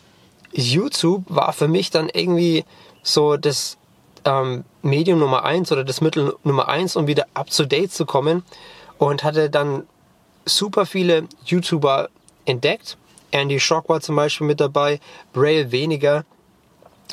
YouTube 0.51 1.25
war 1.29 1.53
für 1.53 1.69
mich 1.69 1.91
dann 1.91 2.09
irgendwie 2.09 2.65
so 3.03 3.37
das 3.37 3.77
ähm, 4.25 4.65
Medium 4.81 5.19
Nummer 5.19 5.45
eins 5.45 5.71
oder 5.73 5.85
das 5.85 6.01
Mittel 6.01 6.35
Nummer 6.43 6.69
eins, 6.69 6.97
um 6.97 7.07
wieder 7.07 7.27
up 7.35 7.51
to 7.51 7.67
date 7.67 7.93
zu 7.93 8.07
kommen. 8.07 8.45
Und 8.99 9.25
hatte 9.25 9.51
dann 9.51 9.87
super 10.45 10.87
viele 10.87 11.29
YouTuber 11.45 12.09
entdeckt. 12.45 12.97
Andy 13.31 13.59
Schock 13.59 13.89
war 13.89 14.01
zum 14.01 14.17
Beispiel 14.17 14.47
mit 14.47 14.61
dabei, 14.61 15.01
Braille 15.33 15.73
weniger, 15.73 16.25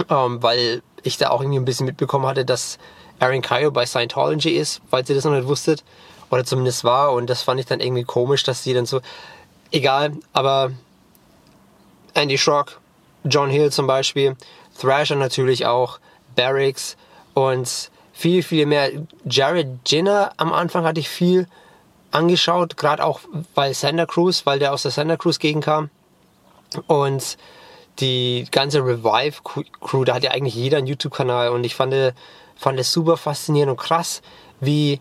ähm, 0.09 0.41
weil 0.43 0.83
ich 1.03 1.17
da 1.17 1.29
auch 1.29 1.41
irgendwie 1.41 1.59
ein 1.59 1.65
bisschen 1.65 1.87
mitbekommen 1.87 2.27
hatte, 2.27 2.45
dass 2.45 2.77
Aaron 3.19 3.41
Kyo 3.41 3.71
bei 3.71 3.85
Scientology 3.85 4.51
ist, 4.51 4.81
falls 4.89 5.09
ihr 5.09 5.15
das 5.15 5.25
noch 5.25 5.31
nicht 5.31 5.47
wusstet, 5.47 5.83
oder 6.29 6.45
zumindest 6.45 6.83
war. 6.83 7.13
Und 7.13 7.29
das 7.29 7.41
fand 7.41 7.59
ich 7.59 7.65
dann 7.65 7.79
irgendwie 7.79 8.03
komisch, 8.03 8.43
dass 8.43 8.63
sie 8.63 8.73
dann 8.73 8.85
so 8.85 9.01
egal, 9.71 10.13
aber 10.33 10.71
Andy 12.13 12.37
Schrock, 12.37 12.79
John 13.23 13.49
Hill 13.49 13.71
zum 13.71 13.87
Beispiel, 13.87 14.35
Thrasher 14.79 15.15
natürlich 15.15 15.65
auch, 15.65 15.99
Barracks 16.35 16.97
und 17.33 17.91
viel, 18.13 18.43
viel 18.43 18.65
mehr. 18.65 18.91
Jared 19.25 19.67
Jenner 19.85 20.31
am 20.37 20.53
Anfang 20.53 20.85
hatte 20.85 20.99
ich 20.99 21.09
viel 21.09 21.47
angeschaut, 22.11 22.77
gerade 22.77 23.03
auch 23.03 23.21
weil 23.55 23.73
Santa 23.73 24.05
Cruz, 24.05 24.45
weil 24.45 24.59
der 24.59 24.73
aus 24.73 24.83
der 24.83 24.91
Santa 24.91 25.17
Cruz 25.17 25.39
Gegend 25.39 25.63
kam. 25.63 25.89
Und 26.87 27.37
die 27.99 28.47
ganze 28.51 28.79
Revive 28.79 29.41
Crew, 29.81 30.03
da 30.03 30.15
hat 30.15 30.23
ja 30.23 30.31
eigentlich 30.31 30.55
jeder 30.55 30.77
einen 30.77 30.87
YouTube-Kanal 30.87 31.49
und 31.49 31.63
ich 31.63 31.75
fand, 31.75 31.93
fand 32.55 32.79
es 32.79 32.91
super 32.91 33.17
faszinierend 33.17 33.71
und 33.71 33.77
krass, 33.77 34.21
wie 34.59 34.99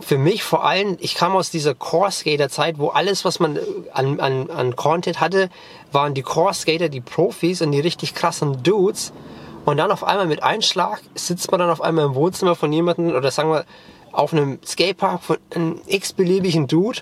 für 0.00 0.18
mich 0.18 0.42
vor 0.42 0.64
allem, 0.64 0.96
ich 1.00 1.14
kam 1.14 1.36
aus 1.36 1.50
dieser 1.50 1.74
Core 1.74 2.10
Skater 2.10 2.48
Zeit, 2.48 2.78
wo 2.78 2.88
alles, 2.88 3.24
was 3.24 3.38
man 3.38 3.58
an, 3.92 4.18
an, 4.18 4.50
an 4.50 4.76
Content 4.76 5.20
hatte, 5.20 5.50
waren 5.92 6.14
die 6.14 6.22
Core 6.22 6.54
Skater, 6.54 6.88
die 6.88 7.00
Profis 7.00 7.60
und 7.60 7.72
die 7.72 7.80
richtig 7.80 8.14
krassen 8.14 8.62
Dudes. 8.62 9.12
Und 9.66 9.76
dann 9.76 9.90
auf 9.90 10.04
einmal 10.04 10.26
mit 10.26 10.42
Einschlag 10.42 11.02
sitzt 11.14 11.50
man 11.50 11.60
dann 11.60 11.70
auf 11.70 11.82
einmal 11.82 12.06
im 12.06 12.14
Wohnzimmer 12.14 12.56
von 12.56 12.72
jemandem 12.72 13.14
oder 13.14 13.30
sagen 13.30 13.50
wir 13.50 13.66
auf 14.12 14.32
einem 14.32 14.58
Skatepark 14.64 15.22
von 15.22 15.38
einem 15.54 15.80
x-beliebigen 15.86 16.66
Dude, 16.66 17.00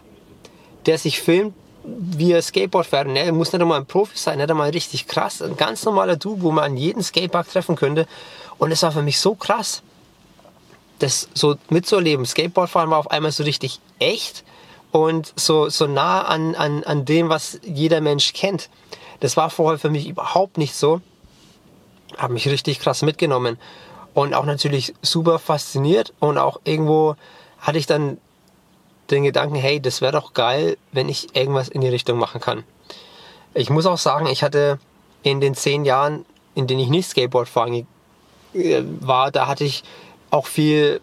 der 0.86 0.98
sich 0.98 1.20
filmt, 1.20 1.54
wie 1.84 2.32
er 2.32 2.42
Skateboard 2.42 2.86
fährt. 2.86 3.08
Und 3.08 3.16
er 3.16 3.32
muss 3.32 3.52
nicht 3.52 3.62
einmal 3.62 3.80
ein 3.80 3.86
Profi 3.86 4.16
sein, 4.16 4.38
nicht 4.38 4.50
einmal 4.50 4.70
richtig 4.70 5.06
krass. 5.06 5.40
Ein 5.42 5.56
ganz 5.56 5.84
normaler 5.84 6.16
Dude, 6.16 6.42
wo 6.42 6.50
man 6.50 6.64
an 6.64 6.76
jeden 6.76 7.02
Skatepark 7.02 7.50
treffen 7.50 7.76
könnte. 7.76 8.06
Und 8.58 8.72
es 8.72 8.82
war 8.82 8.92
für 8.92 9.02
mich 9.02 9.18
so 9.20 9.34
krass, 9.34 9.82
das 10.98 11.28
so 11.34 11.56
mitzuerleben. 11.70 12.26
Skateboardfahren 12.26 12.90
war 12.90 12.98
auf 12.98 13.10
einmal 13.10 13.32
so 13.32 13.44
richtig 13.44 13.80
echt 13.98 14.44
und 14.90 15.32
so, 15.36 15.68
so 15.68 15.86
nah 15.86 16.22
an, 16.22 16.54
an, 16.54 16.82
an 16.84 17.04
dem, 17.04 17.28
was 17.28 17.60
jeder 17.62 18.00
Mensch 18.00 18.32
kennt. 18.32 18.68
Das 19.20 19.36
war 19.36 19.50
vorher 19.50 19.78
für 19.78 19.90
mich 19.90 20.08
überhaupt 20.08 20.58
nicht 20.58 20.74
so. 20.74 21.00
Hat 22.16 22.30
mich 22.30 22.48
richtig 22.48 22.80
krass 22.80 23.02
mitgenommen. 23.02 23.58
Und 24.18 24.34
auch 24.34 24.46
natürlich 24.46 24.94
super 25.00 25.38
fasziniert 25.38 26.12
und 26.18 26.38
auch 26.38 26.58
irgendwo 26.64 27.14
hatte 27.60 27.78
ich 27.78 27.86
dann 27.86 28.18
den 29.12 29.22
Gedanken, 29.22 29.54
hey, 29.54 29.78
das 29.78 30.00
wäre 30.00 30.10
doch 30.10 30.34
geil, 30.34 30.76
wenn 30.90 31.08
ich 31.08 31.36
irgendwas 31.36 31.68
in 31.68 31.82
die 31.82 31.88
Richtung 31.88 32.18
machen 32.18 32.40
kann. 32.40 32.64
Ich 33.54 33.70
muss 33.70 33.86
auch 33.86 33.96
sagen, 33.96 34.26
ich 34.26 34.42
hatte 34.42 34.80
in 35.22 35.40
den 35.40 35.54
zehn 35.54 35.84
Jahren, 35.84 36.26
in 36.56 36.66
denen 36.66 36.80
ich 36.80 36.88
nicht 36.88 37.08
Skateboard 37.08 37.48
fahren 37.48 37.86
äh, 38.54 38.82
war, 38.98 39.30
da 39.30 39.46
hatte 39.46 39.62
ich 39.62 39.84
auch 40.32 40.46
viel 40.46 41.00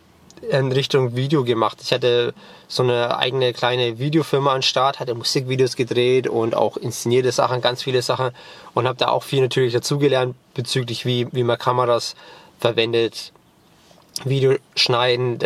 in 0.49 0.73
Richtung 0.73 1.15
Video 1.15 1.45
gemacht. 1.45 1.77
Ich 1.81 1.93
hatte 1.93 2.33
so 2.67 2.83
eine 2.83 3.17
eigene 3.17 3.53
kleine 3.53 3.97
Videofirma 3.97 4.53
an 4.53 4.61
Start, 4.61 4.99
hatte 4.99 5.15
Musikvideos 5.15 5.77
gedreht 5.77 6.27
und 6.27 6.53
auch 6.53 6.75
inszenierte 6.75 7.31
Sachen, 7.31 7.61
ganz 7.61 7.81
viele 7.81 8.01
Sachen 8.01 8.31
und 8.73 8.89
habe 8.89 8.97
da 8.97 9.07
auch 9.07 9.23
viel 9.23 9.39
natürlich 9.39 9.71
dazugelernt 9.71 10.35
bezüglich 10.53 11.05
wie, 11.05 11.31
wie 11.31 11.43
man 11.43 11.57
Kameras 11.57 12.15
verwendet, 12.59 13.31
Video 14.23 14.55
schneiden, 14.75 15.39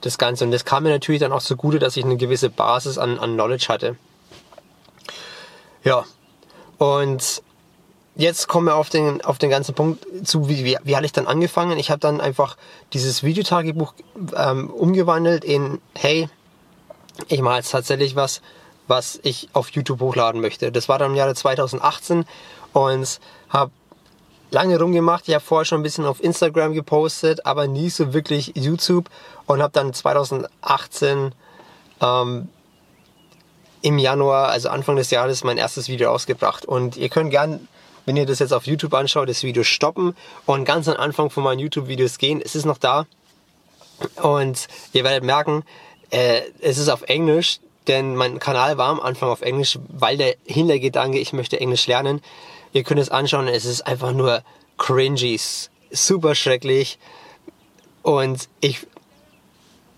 das 0.00 0.18
Ganze. 0.18 0.44
Und 0.44 0.50
das 0.50 0.64
kam 0.64 0.82
mir 0.82 0.90
natürlich 0.90 1.20
dann 1.20 1.32
auch 1.32 1.42
zugute, 1.42 1.78
dass 1.78 1.96
ich 1.96 2.04
eine 2.04 2.16
gewisse 2.16 2.50
Basis 2.50 2.98
an, 2.98 3.18
an 3.18 3.34
Knowledge 3.34 3.66
hatte. 3.68 3.96
Ja, 5.84 6.04
und 6.78 7.42
jetzt 8.16 8.48
kommen 8.48 8.66
wir 8.66 8.74
auf 8.74 8.88
den, 8.88 9.24
auf 9.24 9.38
den 9.38 9.50
ganzen 9.50 9.74
Punkt 9.74 10.04
zu, 10.26 10.48
wie, 10.48 10.64
wie, 10.64 10.76
wie 10.82 10.96
hatte 10.96 11.06
ich 11.06 11.12
dann 11.12 11.26
angefangen? 11.26 11.78
Ich 11.78 11.90
habe 11.90 12.00
dann 12.00 12.20
einfach 12.20 12.56
dieses 12.92 13.22
Videotagebuch 13.22 13.94
ähm, 14.36 14.70
umgewandelt 14.70 15.44
in, 15.44 15.80
hey, 15.94 16.28
ich 17.28 17.40
mache 17.40 17.58
jetzt 17.58 17.70
tatsächlich 17.70 18.16
was, 18.16 18.42
was 18.88 19.20
ich 19.22 19.48
auf 19.52 19.70
YouTube 19.70 20.00
hochladen 20.00 20.40
möchte. 20.40 20.72
Das 20.72 20.88
war 20.88 20.98
dann 20.98 21.12
im 21.12 21.16
Jahre 21.16 21.34
2018 21.34 22.24
und 22.72 23.20
habe 23.48 23.70
lange 24.50 24.78
rumgemacht. 24.78 25.28
Ich 25.28 25.34
habe 25.34 25.44
vorher 25.44 25.64
schon 25.64 25.80
ein 25.80 25.82
bisschen 25.82 26.04
auf 26.04 26.22
Instagram 26.22 26.72
gepostet, 26.72 27.46
aber 27.46 27.66
nie 27.66 27.90
so 27.90 28.12
wirklich 28.12 28.52
YouTube 28.54 29.08
und 29.46 29.62
habe 29.62 29.72
dann 29.72 29.92
2018 29.92 31.32
ähm, 32.00 32.48
im 33.82 33.98
Januar, 33.98 34.48
also 34.48 34.68
Anfang 34.68 34.96
des 34.96 35.10
Jahres, 35.10 35.44
mein 35.44 35.58
erstes 35.58 35.88
Video 35.88 36.10
ausgebracht. 36.10 36.64
Und 36.64 36.96
ihr 36.96 37.08
könnt 37.08 37.30
gern 37.30 37.68
wenn 38.06 38.16
ihr 38.16 38.24
das 38.24 38.38
jetzt 38.38 38.52
auf 38.52 38.66
YouTube 38.66 38.94
anschaut, 38.94 39.28
das 39.28 39.42
Video 39.42 39.64
stoppen 39.64 40.16
und 40.46 40.64
ganz 40.64 40.88
am 40.88 40.96
Anfang 40.96 41.28
von 41.28 41.42
meinen 41.42 41.58
YouTube-Videos 41.58 42.18
gehen. 42.18 42.40
Es 42.42 42.54
ist 42.54 42.64
noch 42.64 42.78
da. 42.78 43.04
Und 44.22 44.68
ihr 44.92 45.04
werdet 45.04 45.24
merken, 45.24 45.64
äh, 46.10 46.42
es 46.60 46.78
ist 46.78 46.88
auf 46.88 47.02
Englisch, 47.02 47.58
denn 47.88 48.14
mein 48.14 48.38
Kanal 48.38 48.78
war 48.78 48.88
am 48.90 49.00
Anfang 49.00 49.28
auf 49.28 49.42
Englisch, 49.42 49.78
weil 49.88 50.16
der 50.16 50.36
Hintergedanke, 50.46 51.18
ich 51.18 51.32
möchte 51.32 51.60
Englisch 51.60 51.86
lernen. 51.86 52.22
Ihr 52.76 52.84
könnt 52.84 53.00
es 53.00 53.08
anschauen, 53.08 53.48
es 53.48 53.64
ist 53.64 53.86
einfach 53.86 54.12
nur 54.12 54.42
cringy, 54.76 55.40
super 55.90 56.34
schrecklich. 56.34 56.98
Und 58.02 58.50
ich, 58.60 58.86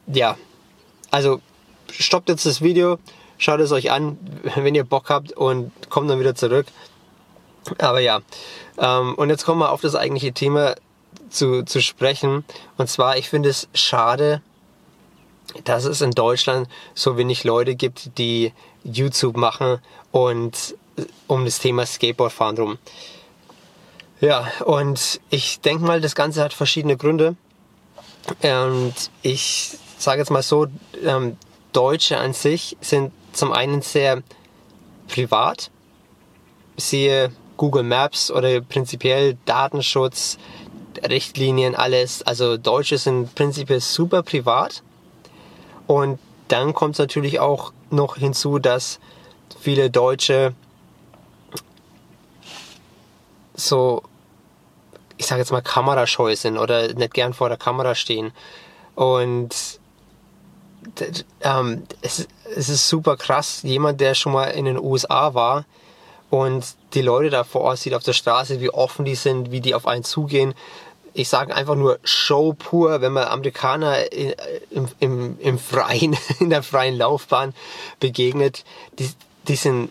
ja, 0.07 0.37
also 1.11 1.41
stoppt 1.91 2.29
jetzt 2.29 2.47
das 2.47 2.63
Video, 2.63 3.01
schaut 3.37 3.59
es 3.59 3.73
euch 3.73 3.91
an, 3.91 4.17
wenn 4.55 4.77
ihr 4.77 4.85
Bock 4.85 5.11
habt 5.11 5.33
und 5.33 5.73
kommt 5.91 6.09
dann 6.09 6.21
wieder 6.21 6.37
zurück. 6.37 6.67
Aber 7.79 7.99
ja, 7.99 8.21
ähm, 8.79 9.17
und 9.17 9.29
jetzt 9.29 9.45
kommen 9.45 9.61
wir 9.61 9.73
auf 9.73 9.81
das 9.81 9.97
eigentliche 9.97 10.33
Thema 10.33 10.77
zu, 11.31 11.65
zu 11.65 11.83
sprechen. 11.83 12.45
Und 12.77 12.89
zwar, 12.89 13.17
ich 13.17 13.29
finde 13.29 13.49
es 13.49 13.69
schade, 13.75 14.41
dass 15.65 15.85
es 15.85 16.01
in 16.01 16.13
Deutschland 16.13 16.69
so 16.95 17.17
wenig 17.17 17.43
Leute 17.43 17.75
gibt, 17.75 18.19
die 18.19 18.53
YouTube 18.85 19.37
machen 19.37 19.81
und 20.13 20.77
um 21.27 21.45
das 21.45 21.59
Thema 21.59 21.87
Skateboardfahren 21.87 22.57
drum. 22.57 22.79
Ja, 24.21 24.51
und 24.65 25.21
ich 25.31 25.61
denke 25.61 25.85
mal, 25.85 26.01
das 26.01 26.15
Ganze 26.15 26.43
hat 26.43 26.53
verschiedene 26.53 26.97
Gründe. 26.97 27.37
Und 28.43 28.95
ich 29.23 29.79
sage 29.97 30.21
jetzt 30.21 30.31
mal 30.31 30.43
so, 30.43 30.67
ähm, 31.05 31.37
Deutsche 31.73 32.19
an 32.19 32.33
sich 32.33 32.77
sind 32.81 33.13
zum 33.33 33.53
einen 33.53 33.83
sehr 33.83 34.23
privat. 35.07 35.71
Siehe 36.77 37.33
Google 37.57 37.85
Maps 37.85 38.31
oder 38.31 38.61
prinzipiell 38.61 39.37
Datenschutz, 39.45 40.39
Richtlinien, 41.09 41.75
alles. 41.75 42.23
Also 42.23 42.57
Deutsche 42.57 42.99
sind 42.99 43.35
prinzipiell 43.35 43.81
super 43.81 44.23
privat. 44.23 44.83
Und 45.87 46.19
dann 46.49 46.75
kommt 46.75 46.95
es 46.95 46.99
natürlich 46.99 47.41
auch 47.41 47.73
noch 47.91 48.17
hinzu, 48.17 48.59
dass 48.59 48.99
viele 49.61 49.91
Deutsche 49.91 50.55
so, 53.59 54.03
ich 55.17 55.27
sage 55.27 55.41
jetzt 55.41 55.53
mal, 55.53 55.63
kamerascheu 55.63 56.35
sind 56.37 56.59
oder 56.59 56.95
nicht 56.95 57.15
gern 57.15 57.35
vor 57.35 57.49
der 57.49 57.59
Kamera 57.59 57.95
stehen. 57.95 58.33
Und 58.95 59.81
ähm, 61.41 61.83
es, 62.01 62.27
es 62.55 62.69
ist 62.69 62.89
super 62.89 63.17
krass. 63.17 63.63
Jemand, 63.63 64.01
der 64.01 64.15
schon 64.15 64.33
mal 64.33 64.47
in 64.47 64.65
den 64.65 64.79
USA 64.79 65.35
war, 65.35 65.65
und 66.31 66.65
die 66.93 67.03
Leute 67.03 67.31
da 67.31 67.45
vor 67.45 67.63
Ort 67.63 67.79
sieht 67.79 67.95
auf 67.95 68.03
der 68.03 68.13
Straße, 68.13 68.61
wie 68.61 68.71
offen 68.71 69.05
die 69.05 69.15
sind, 69.15 69.51
wie 69.51 69.61
die 69.61 69.75
auf 69.75 69.87
einen 69.87 70.05
zugehen. 70.05 70.55
Ich 71.15 71.29
sage 71.29 71.55
einfach 71.55 71.75
nur 71.75 71.99
Show 72.05 72.53
pur, 72.53 73.01
wenn 73.01 73.13
man 73.13 73.25
Amerikaner 73.25 74.13
im, 74.13 74.89
im, 75.01 75.39
im 75.41 75.59
Freien, 75.59 76.17
in 76.41 76.51
der 76.51 76.63
freien 76.63 76.97
Laufbahn 76.97 77.55
begegnet, 77.99 78.65
die, 78.99 79.11
die 79.49 79.57
sind 79.57 79.91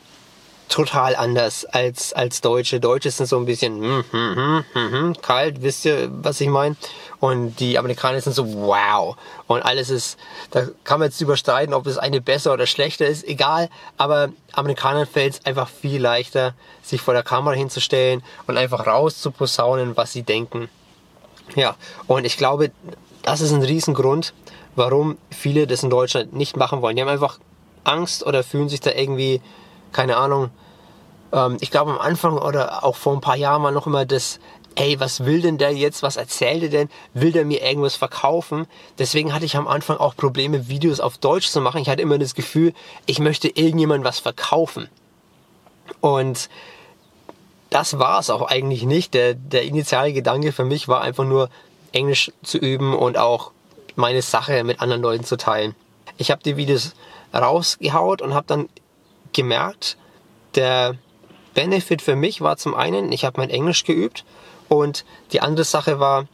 total 0.69 1.15
anders 1.15 1.65
als, 1.65 2.13
als 2.13 2.41
Deutsche. 2.41 2.79
Deutsche 2.79 3.09
sind 3.11 3.27
so 3.27 3.37
ein 3.37 3.45
bisschen 3.45 3.81
hm, 3.81 4.03
hm, 4.11 4.63
hm, 4.73 4.91
hm, 4.91 5.21
kalt, 5.21 5.61
wisst 5.61 5.85
ihr, 5.85 6.09
was 6.11 6.41
ich 6.41 6.49
meine? 6.49 6.75
Und 7.19 7.59
die 7.59 7.77
Amerikaner 7.77 8.21
sind 8.21 8.33
so 8.33 8.53
wow. 8.53 9.15
Und 9.47 9.61
alles 9.63 9.89
ist, 9.89 10.17
da 10.51 10.67
kann 10.83 10.99
man 10.99 11.09
jetzt 11.09 11.21
überstreiten, 11.21 11.73
ob 11.73 11.85
das 11.85 11.97
eine 11.97 12.21
besser 12.21 12.53
oder 12.53 12.67
schlechter 12.67 13.07
ist, 13.07 13.27
egal. 13.27 13.69
Aber 13.97 14.29
Amerikanern 14.53 15.07
fällt 15.07 15.33
es 15.33 15.45
einfach 15.45 15.69
viel 15.69 16.01
leichter, 16.01 16.53
sich 16.83 17.01
vor 17.01 17.13
der 17.13 17.23
Kamera 17.23 17.55
hinzustellen 17.55 18.23
und 18.45 18.57
einfach 18.57 18.85
rauszuposaunen, 18.85 19.95
was 19.97 20.13
sie 20.13 20.23
denken. 20.23 20.69
Ja, 21.55 21.75
und 22.07 22.25
ich 22.25 22.37
glaube, 22.37 22.71
das 23.23 23.41
ist 23.41 23.51
ein 23.51 23.63
Riesengrund, 23.63 24.33
warum 24.75 25.17
viele 25.31 25.65
das 25.65 25.83
in 25.83 25.89
Deutschland 25.89 26.33
nicht 26.33 26.57
machen 26.57 26.81
wollen. 26.81 26.95
Die 26.95 27.01
haben 27.01 27.09
einfach 27.09 27.39
Angst 27.83 28.25
oder 28.25 28.43
fühlen 28.43 28.69
sich 28.69 28.81
da 28.81 28.91
irgendwie 28.91 29.41
keine 29.97 30.17
Ahnung. 30.17 30.51
Ähm, 31.33 31.57
ich 31.59 31.71
glaube 31.71 31.91
am 31.91 31.97
Anfang 31.97 32.37
oder 32.37 32.83
auch 32.83 32.95
vor 32.95 33.13
ein 33.13 33.19
paar 33.19 33.35
Jahren 33.35 33.63
war 33.63 33.71
noch 33.71 33.87
immer 33.87 34.05
das, 34.05 34.39
ey, 34.75 34.99
was 34.99 35.25
will 35.25 35.41
denn 35.41 35.57
der 35.57 35.71
jetzt? 35.71 36.03
Was 36.03 36.17
erzählt 36.17 36.61
er 36.61 36.69
denn? 36.69 36.89
Will 37.15 37.31
der 37.31 37.45
mir 37.45 37.63
irgendwas 37.63 37.95
verkaufen? 37.95 38.67
Deswegen 38.99 39.33
hatte 39.33 39.45
ich 39.45 39.57
am 39.57 39.67
Anfang 39.67 39.97
auch 39.97 40.15
Probleme, 40.15 40.67
Videos 40.67 40.99
auf 40.99 41.17
Deutsch 41.17 41.47
zu 41.47 41.61
machen. 41.61 41.81
Ich 41.81 41.89
hatte 41.89 42.03
immer 42.03 42.19
das 42.19 42.35
Gefühl, 42.35 42.75
ich 43.07 43.17
möchte 43.17 43.47
irgendjemand 43.47 44.05
was 44.05 44.19
verkaufen. 44.19 44.87
Und 45.99 46.47
das 47.71 47.97
war 47.97 48.19
es 48.19 48.29
auch 48.29 48.43
eigentlich 48.43 48.83
nicht. 48.83 49.15
Der, 49.15 49.33
der 49.33 49.63
initiale 49.63 50.13
Gedanke 50.13 50.51
für 50.51 50.63
mich 50.63 50.87
war 50.87 51.01
einfach 51.01 51.25
nur, 51.25 51.49
Englisch 51.91 52.31
zu 52.43 52.59
üben 52.59 52.93
und 52.93 53.17
auch 53.17 53.51
meine 53.95 54.21
Sache 54.21 54.63
mit 54.63 54.79
anderen 54.79 55.01
Leuten 55.01 55.23
zu 55.23 55.37
teilen. 55.37 55.73
Ich 56.17 56.29
habe 56.29 56.43
die 56.43 56.55
Videos 56.55 56.93
rausgehaut 57.33 58.21
und 58.21 58.35
habe 58.35 58.45
dann 58.45 58.69
gemerkt, 59.37 59.97
der 60.55 60.95
Benefit 61.53 62.01
für 62.01 62.15
mich 62.15 62.41
war 62.41 62.57
zum 62.57 62.75
einen, 62.75 63.11
ich 63.11 63.23
habe 63.23 63.39
mein 63.39 63.51
Englisch 63.51 63.83
geübt 63.85 64.25
und 64.67 65.05
die 65.31 65.41
andere 65.41 65.63
Sache 65.63 65.99
war, 65.99 66.27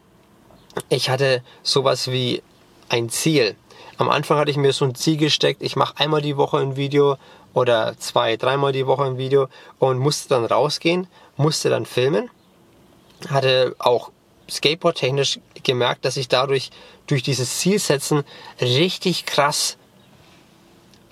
ich 0.90 1.10
hatte 1.10 1.44
sowas 1.62 2.10
wie 2.10 2.42
ein 2.90 3.10
Ziel. 3.10 3.56
Am 3.98 4.10
Anfang 4.10 4.38
hatte 4.40 4.52
ich 4.52 4.58
mir 4.58 4.74
so 4.74 4.86
ein 4.86 4.96
Ziel 4.96 5.18
gesteckt, 5.18 5.62
ich 5.62 5.76
mache 5.76 5.98
einmal 5.98 6.22
die 6.22 6.38
Woche 6.38 6.58
ein 6.58 6.78
Video 6.78 7.18
oder 7.54 7.96
zwei, 8.00 8.38
dreimal 8.38 8.72
die 8.72 8.88
Woche 8.88 9.04
ein 9.04 9.18
Video 9.18 9.50
und 9.80 10.00
musste 10.00 10.30
dann 10.30 10.46
rausgehen, 10.46 11.08
musste 11.36 11.70
dann 11.70 11.86
filmen. 11.86 12.30
Hatte 13.30 13.76
auch 13.80 14.12
Skateboard-technisch 14.50 15.40
gemerkt, 15.64 16.06
dass 16.06 16.18
ich 16.18 16.30
dadurch 16.30 16.72
durch 17.08 17.22
dieses 17.22 17.60
Zielsetzen 17.60 18.24
richtig 18.62 19.26
krass 19.26 19.78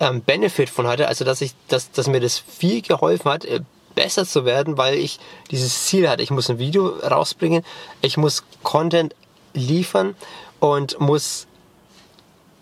ähm, 0.02 0.20
Benefit 0.20 0.68
von 0.68 0.86
hatte. 0.86 1.08
Also 1.08 1.24
dass 1.24 1.40
ich, 1.40 1.54
dass, 1.68 1.92
dass 1.92 2.08
mir 2.08 2.20
das 2.20 2.38
viel 2.38 2.82
geholfen 2.82 3.30
hat, 3.30 3.44
äh, 3.44 3.60
besser 3.94 4.26
zu 4.26 4.44
werden, 4.44 4.76
weil 4.76 4.94
ich 4.94 5.18
dieses 5.50 5.84
Ziel 5.86 6.08
hatte. 6.08 6.22
Ich 6.22 6.30
muss 6.30 6.50
ein 6.50 6.58
Video 6.58 6.88
rausbringen, 6.88 7.64
ich 8.00 8.16
muss 8.16 8.42
Content 8.62 9.14
liefern 9.54 10.16
und 10.60 10.98
muss 10.98 11.46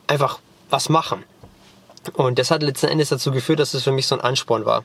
einfach 0.07 0.39
was 0.69 0.89
machen. 0.89 1.25
Und 2.15 2.39
das 2.39 2.51
hat 2.51 2.63
letzten 2.63 2.89
Endes 2.89 3.09
dazu 3.09 3.31
geführt, 3.31 3.61
dass 3.61 3.75
es 3.75 3.85
für 3.85 3.93
mich 3.93 4.07
so 4.07 4.17
ein 4.17 4.21
Ansporn 4.21 4.65
war. 4.65 4.85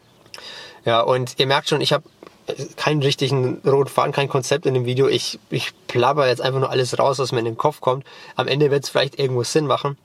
Ja, 0.86 1.02
und 1.02 1.40
ihr 1.40 1.48
merkt 1.48 1.70
schon, 1.70 1.82
ich 1.82 1.94
habe 1.94 2.04
keinen 2.76 3.02
richtigen 3.02 3.62
roten 3.66 3.90
Faden, 3.90 4.12
kein 4.12 4.30
Konzept 4.30 4.66
in 4.66 4.76
dem 4.76 4.86
Video. 4.86 5.08
Ich, 5.08 5.40
ich 5.50 5.74
plapper 5.88 6.28
jetzt 6.28 6.42
einfach 6.42 6.60
nur 6.60 6.70
alles 6.70 7.00
raus, 7.00 7.18
was 7.18 7.32
mir 7.32 7.40
in 7.40 7.46
den 7.46 7.58
Kopf 7.58 7.82
kommt. 7.82 8.06
Am 8.36 8.48
Ende 8.48 8.70
wird 8.70 8.84
es 8.84 8.90
vielleicht 8.90 9.18
irgendwo 9.18 9.44
Sinn 9.44 9.66
machen. 9.66 9.98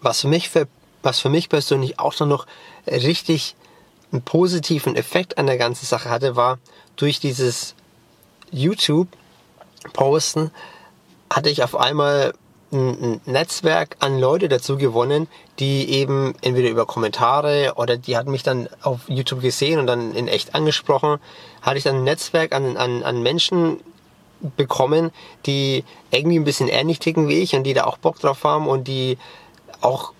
Was 0.00 0.24
mich, 0.24 0.48
für, 0.48 0.66
was 1.02 1.20
für 1.20 1.28
mich 1.28 1.48
persönlich 1.48 1.98
auch 1.98 2.18
noch 2.20 2.46
richtig 2.86 3.56
einen 4.10 4.22
positiven 4.22 4.96
Effekt 4.96 5.38
an 5.38 5.46
der 5.46 5.58
ganzen 5.58 5.86
Sache 5.86 6.10
hatte, 6.10 6.36
war 6.36 6.58
durch 6.96 7.20
dieses 7.20 7.74
YouTube-Posten 8.50 10.50
hatte 11.30 11.50
ich 11.50 11.62
auf 11.62 11.76
einmal 11.76 12.32
ein 12.70 13.20
Netzwerk 13.24 13.96
an 14.00 14.18
Leute 14.18 14.48
dazu 14.48 14.76
gewonnen, 14.76 15.26
die 15.58 15.90
eben 15.90 16.34
entweder 16.42 16.68
über 16.68 16.84
Kommentare 16.84 17.74
oder 17.76 17.96
die 17.96 18.16
hatten 18.16 18.30
mich 18.30 18.42
dann 18.42 18.68
auf 18.82 19.08
YouTube 19.08 19.40
gesehen 19.40 19.78
und 19.78 19.86
dann 19.86 20.12
in 20.12 20.28
echt 20.28 20.54
angesprochen, 20.54 21.18
hatte 21.62 21.78
ich 21.78 21.84
dann 21.84 21.96
ein 21.96 22.04
Netzwerk 22.04 22.54
an, 22.54 22.76
an, 22.76 23.02
an 23.02 23.22
Menschen 23.22 23.80
bekommen, 24.56 25.10
die 25.46 25.84
irgendwie 26.10 26.38
ein 26.38 26.44
bisschen 26.44 26.68
ähnlich 26.68 26.98
ticken 26.98 27.28
wie 27.28 27.40
ich 27.40 27.54
und 27.54 27.64
die 27.64 27.74
da 27.74 27.84
auch 27.84 27.98
Bock 27.98 28.20
drauf 28.20 28.44
haben 28.44 28.68
und 28.68 28.86
die 28.86 29.18
auch, 29.80 30.12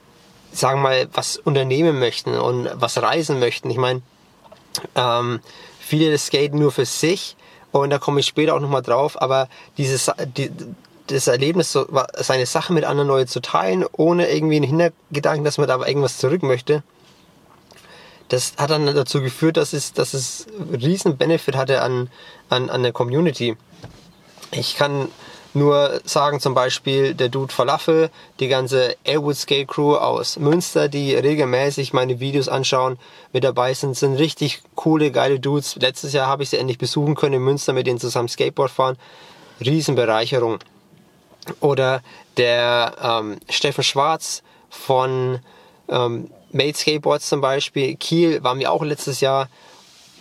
sagen 0.52 0.81
wir 0.81 0.88
mal, 0.88 1.09
was 1.12 1.37
unternehmen 1.37 1.99
möchten 1.99 2.35
und 2.35 2.69
was 2.75 3.00
reisen 3.00 3.38
möchten. 3.38 3.71
Ich 3.71 3.76
meine, 3.76 4.02
ähm, 4.95 5.40
viele 5.81 6.17
skaten 6.19 6.59
nur 6.59 6.73
für 6.73 6.85
sich 6.85 7.37
und 7.73 7.90
da 7.90 7.99
komme 7.99 8.21
ich 8.21 8.26
später 8.26 8.55
auch 8.55 8.61
nochmal 8.61 8.83
drauf, 8.83 9.21
aber 9.21 9.49
dieses, 9.76 10.11
die, 10.37 10.50
das 11.07 11.26
Erlebnis, 11.26 11.73
so, 11.73 11.87
seine 12.17 12.47
Sachen 12.47 12.75
mit 12.75 12.85
anderen 12.85 13.09
Leuten 13.09 13.28
zu 13.28 13.40
teilen, 13.40 13.85
ohne 13.93 14.31
irgendwie 14.31 14.57
einen 14.57 14.67
Hintergedanken, 14.67 15.45
dass 15.45 15.59
man 15.59 15.69
da 15.69 15.78
irgendwas 15.85 16.19
zurück 16.19 16.43
möchte. 16.43 16.83
Das 18.28 18.52
hat 18.59 18.71
dann 18.71 18.85
dazu 18.87 19.23
geführt, 19.23 19.57
dass 19.57 19.73
es, 19.73 19.95
dass 19.95 20.12
es 20.12 20.47
riesen 20.73 21.17
Benefit 21.17 21.57
hatte 21.57 21.81
an, 21.81 22.11
an, 22.50 22.69
an 22.69 22.83
der 22.83 22.93
Community. 22.93 23.57
Ich 24.50 24.76
kann 24.76 25.09
nur 25.59 26.00
sagen, 26.05 26.41
zum 26.41 26.55
Beispiel 26.55 27.15
der 27.15 27.29
Dude 27.29 27.53
Falafel, 27.53 28.11
die 28.41 28.49
ganze 28.49 28.97
Airwood 29.05 29.37
Skate 29.37 29.69
Crew 29.69 29.95
aus 29.95 30.38
Münster, 30.38 30.88
die 30.88 31.15
regelmäßig 31.15 31.93
meine 31.93 32.21
Videos 32.21 32.49
anschauen, 32.49 32.99
mit 33.33 33.45
dabei 33.45 33.75
sind, 33.75 33.97
sind 33.97 34.15
richtig 34.15 34.62
coole, 34.75 35.11
geile 35.11 35.41
Dudes. 35.41 35.77
Letztes 35.77 36.12
Jahr 36.12 36.29
habe 36.29 36.43
ich 36.43 36.50
sie 36.50 36.59
endlich 36.59 36.79
besuchen 36.79 37.15
können 37.15 37.35
in 37.35 37.43
Münster, 37.43 37.73
mit 37.73 37.87
denen 37.87 37.99
zusammen 37.99 38.29
Skateboard 38.29 38.71
fahren. 38.71 38.97
Riesenbereicherung. 39.61 40.59
Oder 41.61 42.03
der 42.37 42.94
ähm, 43.03 43.38
Steffen 43.49 43.85
Schwarz 43.85 44.42
von 44.71 45.40
ähm, 45.88 46.31
Made 46.53 46.75
Skateboards 46.75 47.29
zum 47.29 47.40
Beispiel. 47.40 47.97
Kiel 47.97 48.42
war 48.42 48.55
mir 48.55 48.71
auch 48.71 48.83
letztes 48.83 49.21
Jahr 49.21 49.49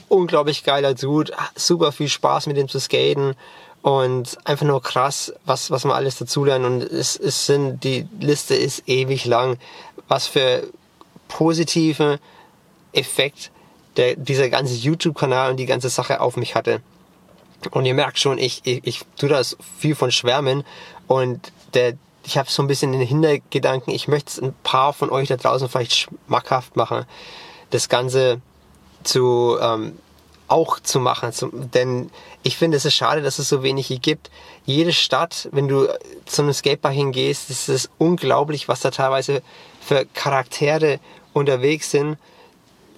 unglaublich 0.09 0.63
geiler 0.63 0.93
Dude. 0.93 1.33
Super 1.55 1.91
viel 1.91 2.09
Spaß 2.09 2.47
mit 2.47 2.57
ihm 2.57 2.67
zu 2.67 2.79
skaten. 2.79 3.35
Und 3.81 4.37
einfach 4.43 4.65
nur 4.65 4.81
krass, 4.81 5.33
was, 5.45 5.71
was 5.71 5.85
man 5.85 5.95
alles 5.95 6.17
dazulernt. 6.17 6.65
Und 6.65 6.81
es, 6.81 7.15
es 7.15 7.45
sind, 7.45 7.83
die 7.83 8.07
Liste 8.19 8.55
ist 8.55 8.83
ewig 8.87 9.25
lang. 9.25 9.57
Was 10.07 10.27
für 10.27 10.63
positive 11.27 12.19
Effekt 12.93 13.51
der, 13.97 14.15
dieser 14.15 14.49
ganze 14.49 14.75
YouTube-Kanal 14.75 15.51
und 15.51 15.57
die 15.57 15.65
ganze 15.65 15.89
Sache 15.89 16.21
auf 16.21 16.37
mich 16.37 16.55
hatte. 16.55 16.81
Und 17.71 17.85
ihr 17.85 17.93
merkt 17.93 18.19
schon, 18.19 18.37
ich, 18.37 18.61
ich, 18.63 18.85
ich 18.85 19.01
tue 19.17 19.29
das 19.29 19.57
viel 19.79 19.95
von 19.95 20.11
Schwärmen 20.11 20.63
und 21.07 21.51
der, 21.73 21.93
ich 22.23 22.37
habe 22.37 22.49
so 22.49 22.61
ein 22.61 22.67
bisschen 22.67 22.91
den 22.91 23.01
Hintergedanken, 23.01 23.93
ich 23.93 24.07
möchte 24.07 24.45
ein 24.45 24.53
paar 24.63 24.93
von 24.93 25.09
euch 25.09 25.27
da 25.27 25.37
draußen 25.37 25.67
vielleicht 25.67 25.95
schmackhaft 25.95 26.75
machen, 26.75 27.05
das 27.71 27.89
Ganze 27.89 28.41
zu 29.03 29.57
ähm, 29.59 29.97
auch 30.47 30.79
zu 30.79 30.99
machen. 30.99 31.31
Denn 31.73 32.09
ich 32.43 32.57
finde 32.57 32.77
es 32.77 32.85
ist 32.85 32.95
schade, 32.95 33.21
dass 33.21 33.39
es 33.39 33.49
so 33.49 33.63
wenig 33.63 33.89
gibt. 34.01 34.29
Jede 34.65 34.93
Stadt, 34.93 35.49
wenn 35.51 35.67
du 35.67 35.87
zu 36.25 36.41
einem 36.41 36.53
Skatepark 36.53 36.93
hingehst, 36.93 37.49
ist 37.49 37.69
es 37.69 37.89
unglaublich, 37.97 38.67
was 38.67 38.81
da 38.81 38.91
teilweise 38.91 39.41
für 39.81 40.05
Charaktere 40.13 40.99
unterwegs 41.33 41.91
sind 41.91 42.17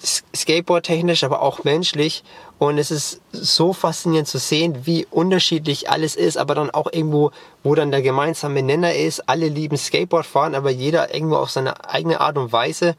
Skateboard-technisch, 0.01 1.23
aber 1.23 1.41
auch 1.41 1.63
menschlich. 1.63 2.23
Und 2.57 2.77
es 2.77 2.91
ist 2.91 3.21
so 3.31 3.73
faszinierend 3.73 4.27
zu 4.27 4.38
sehen, 4.38 4.85
wie 4.85 5.05
unterschiedlich 5.09 5.89
alles 5.89 6.15
ist, 6.15 6.38
aber 6.38 6.55
dann 6.55 6.69
auch 6.69 6.91
irgendwo, 6.91 7.31
wo 7.63 7.75
dann 7.75 7.91
der 7.91 8.01
gemeinsame 8.01 8.63
Nenner 8.63 8.93
ist. 8.93 9.27
Alle 9.29 9.47
lieben 9.47 9.77
Skateboard 9.77 10.25
fahren, 10.25 10.55
aber 10.55 10.69
jeder 10.69 11.13
irgendwo 11.13 11.38
auf 11.38 11.51
seine 11.51 11.89
eigene 11.89 12.19
Art 12.19 12.38
und 12.38 12.51
Weise. 12.51 12.95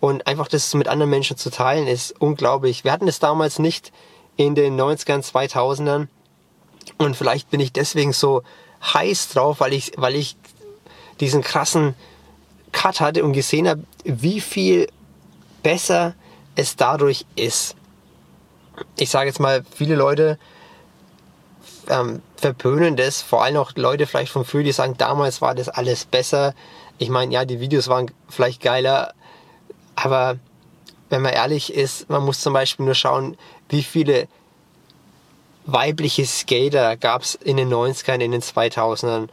Und 0.00 0.26
einfach 0.26 0.48
das 0.48 0.74
mit 0.74 0.88
anderen 0.88 1.10
Menschen 1.10 1.36
zu 1.36 1.50
teilen, 1.50 1.86
ist 1.86 2.20
unglaublich. 2.20 2.84
Wir 2.84 2.92
hatten 2.92 3.08
es 3.08 3.18
damals 3.18 3.58
nicht 3.58 3.92
in 4.36 4.54
den 4.54 4.78
90ern, 4.78 5.24
2000ern. 5.24 6.08
Und 6.98 7.16
vielleicht 7.16 7.50
bin 7.50 7.60
ich 7.60 7.72
deswegen 7.72 8.12
so 8.12 8.42
heiß 8.82 9.30
drauf, 9.30 9.60
weil 9.60 9.72
ich, 9.72 9.92
weil 9.96 10.14
ich 10.14 10.36
diesen 11.20 11.42
krassen 11.42 11.94
Cut 12.72 13.00
hatte 13.00 13.24
und 13.24 13.32
gesehen 13.32 13.68
habe, 13.68 13.84
wie 14.04 14.40
viel 14.40 14.88
besser 15.62 16.14
es 16.56 16.76
dadurch 16.76 17.24
ist. 17.36 17.76
Ich 18.98 19.10
sage 19.10 19.28
jetzt 19.28 19.40
mal, 19.40 19.64
viele 19.74 19.94
Leute 19.94 20.38
ähm, 21.88 22.22
verpönen 22.36 22.96
das, 22.96 23.22
vor 23.22 23.44
allem 23.44 23.56
auch 23.56 23.72
Leute 23.76 24.06
vielleicht 24.06 24.32
von 24.32 24.44
früher, 24.44 24.64
die 24.64 24.72
sagen, 24.72 24.96
damals 24.98 25.40
war 25.40 25.54
das 25.54 25.68
alles 25.68 26.04
besser. 26.04 26.54
Ich 26.98 27.08
meine, 27.08 27.32
ja, 27.32 27.44
die 27.44 27.60
Videos 27.60 27.88
waren 27.88 28.10
vielleicht 28.28 28.62
geiler, 28.62 29.14
aber 30.04 30.38
wenn 31.08 31.22
man 31.22 31.32
ehrlich 31.32 31.72
ist, 31.72 32.10
man 32.10 32.22
muss 32.22 32.40
zum 32.40 32.52
Beispiel 32.52 32.84
nur 32.84 32.94
schauen, 32.94 33.38
wie 33.70 33.82
viele 33.82 34.28
weibliche 35.64 36.26
Skater 36.26 36.98
gab 36.98 37.22
es 37.22 37.36
in 37.36 37.56
den 37.56 37.72
90ern, 37.72 38.20
in 38.20 38.32
den 38.32 38.42
2000ern. 38.42 39.28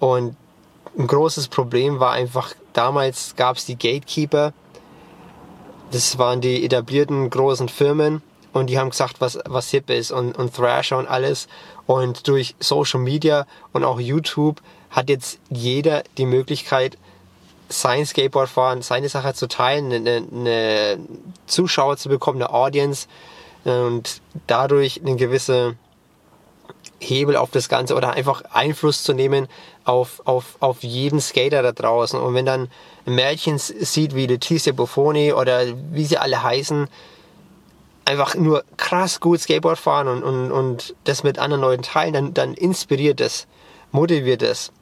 Und 0.00 0.36
ein 0.98 1.06
großes 1.06 1.46
Problem 1.46 2.00
war 2.00 2.10
einfach, 2.10 2.54
damals 2.72 3.36
gab 3.36 3.56
es 3.56 3.66
die 3.66 3.78
Gatekeeper, 3.78 4.52
das 5.92 6.18
waren 6.18 6.40
die 6.40 6.64
etablierten 6.64 7.30
großen 7.30 7.68
Firmen 7.68 8.20
und 8.52 8.66
die 8.66 8.80
haben 8.80 8.90
gesagt, 8.90 9.20
was, 9.20 9.38
was 9.44 9.70
hip 9.70 9.90
ist 9.90 10.10
und, 10.10 10.36
und 10.36 10.56
Thrasher 10.56 10.98
und 10.98 11.06
alles. 11.06 11.46
Und 11.86 12.26
durch 12.26 12.56
Social 12.58 12.98
Media 12.98 13.46
und 13.72 13.84
auch 13.84 14.00
YouTube 14.00 14.60
hat 14.90 15.08
jetzt 15.08 15.38
jeder 15.50 16.02
die 16.18 16.26
Möglichkeit, 16.26 16.98
sein 17.68 18.06
Skateboard 18.06 18.48
fahren, 18.48 18.82
seine 18.82 19.08
Sache 19.08 19.34
zu 19.34 19.48
teilen, 19.48 19.92
eine, 19.92 20.26
eine 20.30 20.98
Zuschauer 21.46 21.96
zu 21.96 22.08
bekommen, 22.08 22.42
eine 22.42 22.52
Audience 22.52 23.08
und 23.64 24.20
dadurch 24.46 25.00
eine 25.02 25.16
gewisse 25.16 25.76
Hebel 27.00 27.36
auf 27.36 27.50
das 27.50 27.68
Ganze 27.68 27.94
oder 27.94 28.12
einfach 28.12 28.42
Einfluss 28.52 29.02
zu 29.02 29.12
nehmen 29.12 29.48
auf, 29.84 30.22
auf, 30.24 30.56
auf 30.60 30.82
jeden 30.82 31.20
Skater 31.20 31.62
da 31.62 31.72
draußen. 31.72 32.18
Und 32.18 32.34
wenn 32.34 32.46
dann 32.46 32.68
Mädchen 33.04 33.58
sieht 33.58 34.14
wie 34.14 34.26
Letizia 34.26 34.72
Buffoni 34.72 35.32
oder 35.32 35.66
wie 35.92 36.04
sie 36.04 36.18
alle 36.18 36.42
heißen, 36.42 36.88
einfach 38.04 38.34
nur 38.36 38.64
krass 38.76 39.20
gut 39.20 39.40
Skateboard 39.40 39.78
fahren 39.78 40.08
und, 40.08 40.22
und, 40.22 40.52
und 40.52 40.94
das 41.04 41.24
mit 41.24 41.38
anderen 41.38 41.60
Leuten 41.60 41.82
teilen, 41.82 42.12
dann, 42.12 42.34
dann 42.34 42.54
inspiriert 42.54 43.20
es, 43.20 43.46
motiviert 43.90 44.42
es 44.42 44.72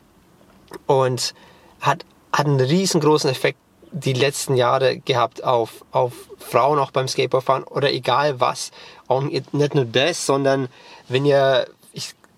und 0.87 1.35
hat, 1.81 2.05
hat 2.35 2.47
einen 2.47 2.61
riesengroßen 2.61 3.31
Effekt 3.31 3.59
die 3.92 4.12
letzten 4.12 4.57
Jahre 4.57 4.99
gehabt 4.99 5.44
auf, 5.44 5.85
auf 5.92 6.12
Frauen 6.38 6.81
auch 6.81 6.90
beim 6.90 7.07
Skateboardfahren 7.07 7.62
oder 7.62 7.92
egal 7.92 8.40
was. 8.40 8.73
Auch 9.07 9.23
nicht 9.23 9.75
nur 9.75 9.85
das, 9.85 10.27
sondern 10.27 10.68
wenn 11.09 11.25
ihr 11.25 11.66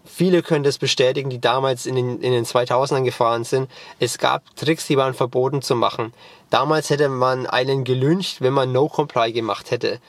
Viele 0.09 0.43
können 0.43 0.65
das 0.65 0.79
bestätigen, 0.79 1.29
die 1.29 1.41
damals 1.41 1.85
in 1.85 1.95
den, 1.95 2.23
in 2.23 2.33
den 2.33 2.47
2000ern 2.47 3.03
gefahren 3.03 3.45
sind. 3.45 3.71
Es 3.99 4.17
gab 4.17 4.43
Tricks, 4.57 4.87
die 4.87 4.97
waren 4.97 5.13
verboten 5.13 5.61
zu 5.61 5.75
machen. 5.75 6.15
Damals 6.49 6.89
hätte 6.89 7.11
man 7.11 7.47
einen 7.47 7.85
gelüncht, 7.85 8.41
wenn 8.41 8.55
man 8.55 8.73
No-Comply 8.73 9.33
gemacht 9.33 9.71
hätte. 9.73 10.01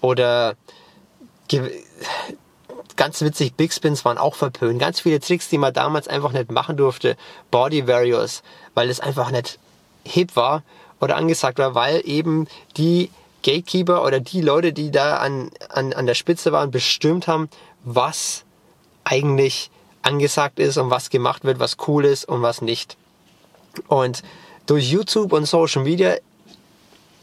oder 0.00 0.56
ganz 2.96 3.20
witzig, 3.20 3.54
Big 3.54 3.72
Spins 3.72 4.04
waren 4.04 4.18
auch 4.18 4.34
verpönt. 4.34 4.78
Ganz 4.78 5.00
viele 5.00 5.20
Tricks, 5.20 5.48
die 5.48 5.58
man 5.58 5.72
damals 5.72 6.08
einfach 6.08 6.32
nicht 6.32 6.50
machen 6.50 6.76
durfte. 6.76 7.16
Body 7.50 7.86
Varios, 7.86 8.42
weil 8.74 8.90
es 8.90 9.00
einfach 9.00 9.30
nicht 9.30 9.58
hip 10.04 10.36
war 10.36 10.62
oder 11.00 11.16
angesagt 11.16 11.58
war, 11.58 11.74
weil 11.74 12.02
eben 12.04 12.46
die 12.76 13.10
Gatekeeper 13.42 14.04
oder 14.04 14.20
die 14.20 14.40
Leute, 14.40 14.72
die 14.72 14.90
da 14.90 15.16
an, 15.16 15.50
an, 15.68 15.92
an 15.92 16.06
der 16.06 16.14
Spitze 16.14 16.52
waren, 16.52 16.70
bestimmt 16.70 17.26
haben, 17.26 17.48
was 17.84 18.44
eigentlich 19.04 19.70
angesagt 20.02 20.58
ist 20.58 20.76
und 20.76 20.90
was 20.90 21.10
gemacht 21.10 21.44
wird, 21.44 21.58
was 21.58 21.76
cool 21.86 22.04
ist 22.04 22.24
und 22.24 22.42
was 22.42 22.62
nicht. 22.62 22.96
Und 23.88 24.22
durch 24.66 24.90
YouTube 24.90 25.32
und 25.32 25.46
Social 25.46 25.82
Media 25.82 26.16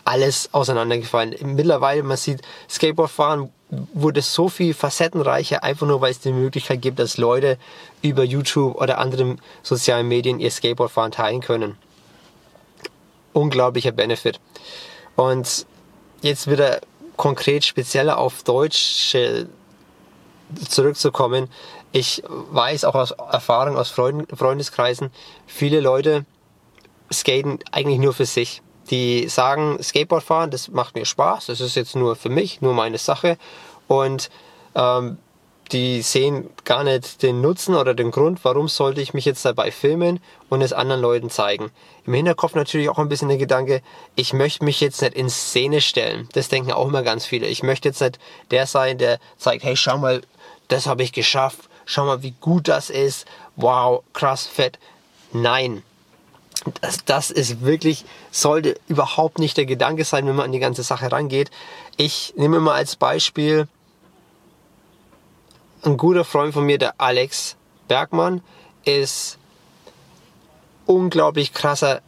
alles 0.03 0.49
auseinandergefallen. 0.53 1.35
Mittlerweile, 1.41 2.03
man 2.03 2.17
sieht, 2.17 2.41
Skateboardfahren 2.69 3.51
wurde 3.69 4.21
so 4.21 4.49
viel 4.49 4.73
facettenreicher, 4.73 5.63
einfach 5.63 5.85
nur 5.85 6.01
weil 6.01 6.11
es 6.11 6.19
die 6.19 6.31
Möglichkeit 6.31 6.81
gibt, 6.81 6.99
dass 6.99 7.17
Leute 7.17 7.57
über 8.01 8.23
YouTube 8.23 8.75
oder 8.75 8.97
anderen 8.97 9.39
sozialen 9.61 10.07
Medien 10.07 10.39
ihr 10.39 10.49
Skateboardfahren 10.49 11.11
teilen 11.11 11.41
können. 11.41 11.77
Unglaublicher 13.33 13.91
Benefit. 13.91 14.39
Und 15.15 15.67
jetzt 16.21 16.49
wieder 16.49 16.81
konkret 17.15 17.63
spezieller 17.63 18.17
auf 18.17 18.43
Deutsche 18.43 19.47
zurückzukommen. 20.67 21.47
Ich 21.91 22.23
weiß 22.27 22.85
auch 22.85 22.95
aus 22.95 23.11
Erfahrung 23.11 23.77
aus 23.77 23.89
Freundeskreisen, 23.89 25.11
viele 25.45 25.79
Leute 25.79 26.25
skaten 27.11 27.59
eigentlich 27.71 27.99
nur 27.99 28.13
für 28.13 28.25
sich 28.25 28.61
die 28.89 29.27
sagen, 29.29 29.81
Skateboard 29.81 30.23
fahren, 30.23 30.51
das 30.51 30.69
macht 30.69 30.95
mir 30.95 31.05
Spaß, 31.05 31.47
das 31.47 31.61
ist 31.61 31.75
jetzt 31.75 31.95
nur 31.95 32.15
für 32.15 32.29
mich, 32.29 32.61
nur 32.61 32.73
meine 32.73 32.97
Sache. 32.97 33.37
Und 33.87 34.29
ähm, 34.75 35.17
die 35.71 36.01
sehen 36.01 36.49
gar 36.65 36.83
nicht 36.83 37.21
den 37.21 37.41
Nutzen 37.41 37.75
oder 37.75 37.93
den 37.93 38.09
Grund, 38.11 38.39
warum 38.43 38.67
sollte 38.67 39.01
ich 39.01 39.13
mich 39.13 39.25
jetzt 39.25 39.45
dabei 39.45 39.71
filmen 39.71 40.19
und 40.49 40.61
es 40.61 40.73
anderen 40.73 41.01
Leuten 41.01 41.29
zeigen. 41.29 41.71
Im 42.05 42.13
Hinterkopf 42.13 42.55
natürlich 42.55 42.89
auch 42.89 42.97
ein 42.97 43.09
bisschen 43.09 43.27
der 43.27 43.37
Gedanke, 43.37 43.81
ich 44.15 44.33
möchte 44.33 44.65
mich 44.65 44.81
jetzt 44.81 45.01
nicht 45.01 45.13
in 45.13 45.29
Szene 45.29 45.81
stellen. 45.81 46.27
Das 46.33 46.49
denken 46.49 46.71
auch 46.71 46.87
immer 46.87 47.03
ganz 47.03 47.25
viele. 47.25 47.47
Ich 47.47 47.61
möchte 47.61 47.89
jetzt 47.89 48.01
nicht 48.01 48.19
der 48.49 48.65
sein, 48.65 48.97
der 48.97 49.19
zeigt, 49.37 49.63
hey, 49.63 49.75
schau 49.75 49.97
mal, 49.99 50.21
das 50.69 50.87
habe 50.87 51.03
ich 51.03 51.13
geschafft. 51.13 51.69
Schau 51.85 52.05
mal, 52.05 52.23
wie 52.23 52.33
gut 52.39 52.67
das 52.67 52.89
ist. 52.89 53.27
Wow, 53.55 54.03
krass, 54.13 54.47
fett. 54.47 54.79
Nein, 55.31 55.83
das, 56.81 57.05
das 57.05 57.31
ist 57.31 57.61
wirklich, 57.61 58.05
sollte 58.31 58.79
überhaupt 58.87 59.39
nicht 59.39 59.57
der 59.57 59.65
Gedanke 59.65 60.03
sein, 60.03 60.27
wenn 60.27 60.35
man 60.35 60.45
an 60.45 60.51
die 60.51 60.59
ganze 60.59 60.83
Sache 60.83 61.11
rangeht. 61.11 61.51
Ich 61.97 62.33
nehme 62.35 62.59
mal 62.59 62.75
als 62.75 62.95
Beispiel 62.95 63.67
ein 65.83 65.97
guter 65.97 66.25
Freund 66.25 66.53
von 66.53 66.65
mir, 66.65 66.77
der 66.77 66.95
Alex 66.97 67.55
Bergmann, 67.87 68.41
ist 68.83 69.37
unglaublich 70.85 71.53
krasser 71.53 72.01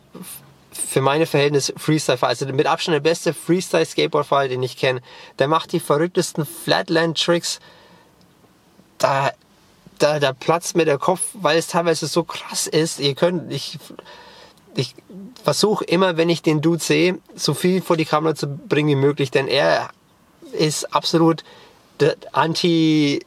für 0.71 1.01
meine 1.01 1.25
Verhältnisse 1.25 1.73
Freestyle-Fahrer. 1.77 2.29
Also 2.29 2.45
mit 2.47 2.67
Abstand 2.67 2.95
der 2.95 3.01
beste 3.01 3.33
Freestyle-Skateboard-Fahrer, 3.33 4.47
den 4.49 4.63
ich 4.63 4.77
kenne. 4.77 5.01
Der 5.39 5.47
macht 5.47 5.71
die 5.71 5.79
verrücktesten 5.79 6.45
Flatland-Tricks. 6.45 7.59
Da, 8.97 9.31
da, 9.99 10.19
da 10.19 10.33
platzt 10.33 10.75
mir 10.75 10.85
der 10.85 10.97
Kopf, 10.97 11.21
weil 11.33 11.57
es 11.57 11.67
teilweise 11.67 12.07
so 12.07 12.23
krass 12.23 12.67
ist. 12.67 12.99
Ihr 12.99 13.15
könnt, 13.15 13.51
ich 13.51 13.79
ich 14.75 14.95
versuche 15.43 15.83
immer, 15.85 16.17
wenn 16.17 16.29
ich 16.29 16.41
den 16.41 16.61
Dude 16.61 16.81
sehe, 16.81 17.19
so 17.35 17.53
viel 17.53 17.81
vor 17.81 17.97
die 17.97 18.05
Kamera 18.05 18.35
zu 18.35 18.47
bringen 18.47 18.89
wie 18.89 18.95
möglich, 18.95 19.31
denn 19.31 19.47
er 19.47 19.89
ist 20.53 20.93
absolut 20.93 21.43
anti, 22.31 23.23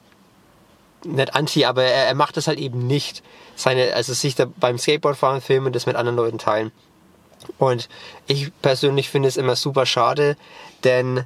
nicht 1.05 1.35
anti, 1.35 1.65
aber 1.65 1.85
er, 1.85 2.07
er 2.07 2.15
macht 2.15 2.37
das 2.37 2.47
halt 2.47 2.59
eben 2.59 2.87
nicht. 2.87 3.23
Seine, 3.57 3.95
also 3.95 4.15
sich 4.15 4.35
da 4.35 4.47
beim 4.57 4.79
Skateboardfahren 4.79 5.41
filmen 5.41 5.67
und 5.67 5.77
das 5.77 5.87
mit 5.87 5.97
anderen 5.97 6.17
Leuten 6.17 6.39
teilen. 6.39 6.73
Und 7.59 7.89
ich 8.27 8.51
persönlich 8.63 9.11
finde 9.11 9.29
es 9.29 9.37
immer 9.37 9.55
super 9.55 9.87
schade, 9.87 10.37
denn 10.83 11.25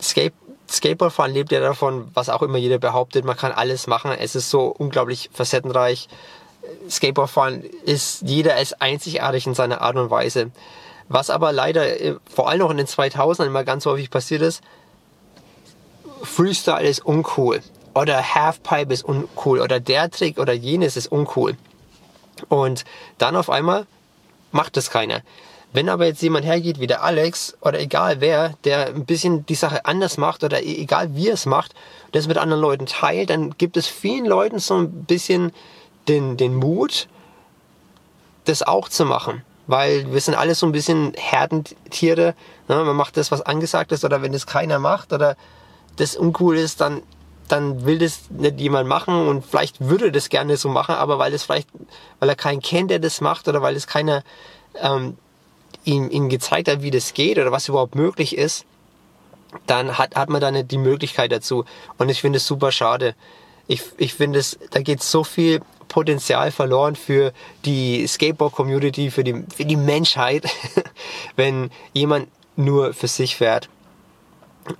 Skate, 0.00 0.34
Skateboardfahren 0.68 1.32
lebt 1.32 1.52
ja 1.52 1.60
davon, 1.60 2.08
was 2.14 2.28
auch 2.28 2.42
immer 2.42 2.58
jeder 2.58 2.78
behauptet, 2.78 3.24
man 3.24 3.36
kann 3.36 3.52
alles 3.52 3.86
machen. 3.86 4.10
Es 4.10 4.34
ist 4.34 4.50
so 4.50 4.66
unglaublich 4.66 5.30
facettenreich 5.32 6.08
Skateboardfahren 6.88 7.62
ist 7.84 8.22
jeder 8.22 8.60
ist 8.60 8.80
einzigartig 8.80 9.46
in 9.46 9.54
seiner 9.54 9.80
Art 9.80 9.96
und 9.96 10.10
Weise. 10.10 10.50
Was 11.08 11.30
aber 11.30 11.52
leider 11.52 12.00
äh, 12.00 12.16
vor 12.32 12.48
allem 12.48 12.60
noch 12.60 12.70
in 12.70 12.76
den 12.78 12.86
2000ern 12.86 13.46
immer 13.46 13.64
ganz 13.64 13.86
häufig 13.86 14.10
passiert 14.10 14.42
ist, 14.42 14.62
Freestyle 16.22 16.86
ist 16.86 17.04
uncool 17.04 17.62
oder 17.94 18.34
Halfpipe 18.34 18.92
ist 18.92 19.04
uncool 19.04 19.60
oder 19.60 19.80
der 19.80 20.10
Trick 20.10 20.38
oder 20.38 20.52
jenes 20.52 20.96
ist 20.96 21.10
uncool. 21.10 21.56
Und 22.48 22.84
dann 23.18 23.36
auf 23.36 23.48
einmal 23.48 23.86
macht 24.52 24.76
es 24.76 24.90
keiner. 24.90 25.22
Wenn 25.72 25.88
aber 25.88 26.06
jetzt 26.06 26.22
jemand 26.22 26.46
hergeht 26.46 26.80
wie 26.80 26.86
der 26.86 27.02
Alex 27.02 27.56
oder 27.60 27.78
egal 27.80 28.20
wer, 28.20 28.54
der 28.64 28.86
ein 28.86 29.04
bisschen 29.04 29.44
die 29.46 29.54
Sache 29.54 29.84
anders 29.84 30.16
macht 30.16 30.42
oder 30.42 30.62
e-, 30.62 30.76
egal 30.76 31.14
wie 31.14 31.28
er 31.28 31.34
es 31.34 31.44
macht, 31.44 31.74
das 32.12 32.28
mit 32.28 32.38
anderen 32.38 32.62
Leuten 32.62 32.86
teilt, 32.86 33.30
dann 33.30 33.56
gibt 33.58 33.76
es 33.76 33.86
vielen 33.86 34.26
Leuten 34.26 34.58
so 34.58 34.76
ein 34.76 35.04
bisschen 35.04 35.52
den, 36.08 36.36
den 36.36 36.54
Mut, 36.54 37.08
das 38.44 38.62
auch 38.62 38.88
zu 38.88 39.04
machen. 39.04 39.42
Weil 39.66 40.12
wir 40.12 40.20
sind 40.20 40.34
alle 40.34 40.54
so 40.54 40.66
ein 40.66 40.72
bisschen 40.72 41.12
Herdentiere. 41.16 42.34
Ne? 42.68 42.84
Man 42.84 42.96
macht 42.96 43.16
das, 43.16 43.32
was 43.32 43.42
angesagt 43.42 43.92
ist, 43.92 44.04
oder 44.04 44.22
wenn 44.22 44.32
das 44.32 44.46
keiner 44.46 44.78
macht 44.78 45.12
oder 45.12 45.36
das 45.96 46.16
uncool 46.16 46.56
ist, 46.56 46.80
dann, 46.80 47.02
dann 47.48 47.84
will 47.84 47.98
das 47.98 48.30
nicht 48.30 48.60
jemand 48.60 48.88
machen 48.88 49.26
und 49.28 49.44
vielleicht 49.44 49.80
würde 49.80 50.12
das 50.12 50.28
gerne 50.28 50.56
so 50.56 50.68
machen, 50.68 50.94
aber 50.94 51.18
weil 51.18 51.32
es 51.32 51.44
vielleicht, 51.44 51.68
weil 52.20 52.28
er 52.28 52.36
keinen 52.36 52.60
kennt, 52.60 52.90
der 52.90 52.98
das 52.98 53.20
macht, 53.20 53.48
oder 53.48 53.62
weil 53.62 53.76
es 53.76 53.86
keiner 53.86 54.22
ähm, 54.80 55.16
ihm, 55.84 56.10
ihm 56.10 56.28
gezeigt 56.28 56.68
hat, 56.68 56.82
wie 56.82 56.90
das 56.90 57.14
geht 57.14 57.38
oder 57.38 57.50
was 57.50 57.68
überhaupt 57.68 57.94
möglich 57.94 58.36
ist, 58.36 58.66
dann 59.66 59.96
hat, 59.96 60.14
hat 60.16 60.28
man 60.28 60.40
da 60.40 60.50
nicht 60.50 60.70
die 60.70 60.78
Möglichkeit 60.78 61.32
dazu. 61.32 61.64
Und 61.98 62.08
ich 62.08 62.20
finde 62.20 62.38
es 62.38 62.46
super 62.46 62.72
schade. 62.72 63.14
Ich, 63.68 63.82
ich 63.96 64.14
finde 64.14 64.38
es, 64.38 64.58
da 64.70 64.80
geht 64.80 65.02
so 65.02 65.24
viel 65.24 65.62
Potenzial 65.88 66.50
verloren 66.50 66.96
für 66.96 67.32
die 67.64 68.06
Skateboard-Community, 68.06 69.10
für 69.10 69.24
die, 69.24 69.44
für 69.54 69.64
die 69.64 69.76
Menschheit, 69.76 70.44
wenn 71.36 71.70
jemand 71.92 72.28
nur 72.56 72.92
für 72.92 73.08
sich 73.08 73.36
fährt. 73.36 73.68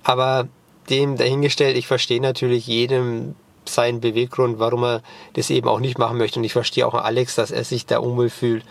Aber 0.03 0.47
dem 0.89 1.17
dahingestellt, 1.17 1.77
ich 1.77 1.87
verstehe 1.87 2.21
natürlich 2.21 2.67
jedem 2.67 3.35
seinen 3.65 3.99
Beweggrund, 3.99 4.59
warum 4.59 4.83
er 4.83 5.01
das 5.33 5.49
eben 5.49 5.67
auch 5.67 5.79
nicht 5.79 5.97
machen 5.97 6.17
möchte. 6.17 6.39
Und 6.39 6.45
ich 6.45 6.53
verstehe 6.53 6.87
auch 6.87 6.93
Alex, 6.93 7.35
dass 7.35 7.51
er 7.51 7.63
sich 7.63 7.85
da 7.85 7.99
unwohl 7.99 8.29
fühlt, 8.29 8.63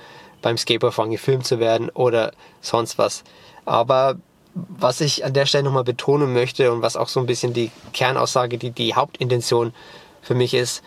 beim 0.42 0.56
Skateboardfahren 0.56 1.10
gefilmt 1.10 1.46
zu 1.46 1.58
werden 1.60 1.90
oder 1.90 2.32
sonst 2.60 2.98
was. 2.98 3.24
Aber 3.64 4.16
was 4.54 5.00
ich 5.00 5.24
an 5.24 5.34
der 5.34 5.46
Stelle 5.46 5.64
nochmal 5.64 5.84
betonen 5.84 6.32
möchte 6.32 6.72
und 6.72 6.82
was 6.82 6.96
auch 6.96 7.08
so 7.08 7.20
ein 7.20 7.26
bisschen 7.26 7.52
die 7.52 7.70
Kernaussage, 7.92 8.56
die, 8.56 8.70
die 8.70 8.94
Hauptintention 8.94 9.74
für 10.22 10.34
mich 10.34 10.54
ist, 10.54 10.82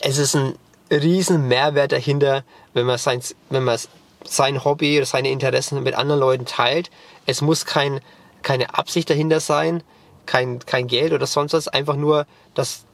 es 0.00 0.18
ist 0.18 0.36
ein 0.36 0.54
riesen 0.90 1.48
Mehrwert 1.48 1.92
dahinter, 1.92 2.44
wenn 2.74 2.86
man 2.86 2.98
sein, 2.98 3.20
wenn 3.50 3.64
man 3.64 3.78
sein 4.24 4.64
Hobby 4.64 4.96
oder 4.96 5.06
seine 5.06 5.30
Interessen 5.30 5.82
mit 5.82 5.94
anderen 5.94 6.20
Leuten 6.20 6.46
teilt. 6.46 6.90
Es 7.26 7.40
muss 7.40 7.64
kein, 7.64 8.00
keine 8.42 8.74
Absicht 8.74 9.10
dahinter 9.10 9.40
sein, 9.40 9.82
kein, 10.26 10.58
kein 10.60 10.86
Geld 10.86 11.12
oder 11.12 11.26
sonst 11.26 11.52
was, 11.52 11.68
einfach 11.68 11.96
nur 11.96 12.26
das, 12.54 12.84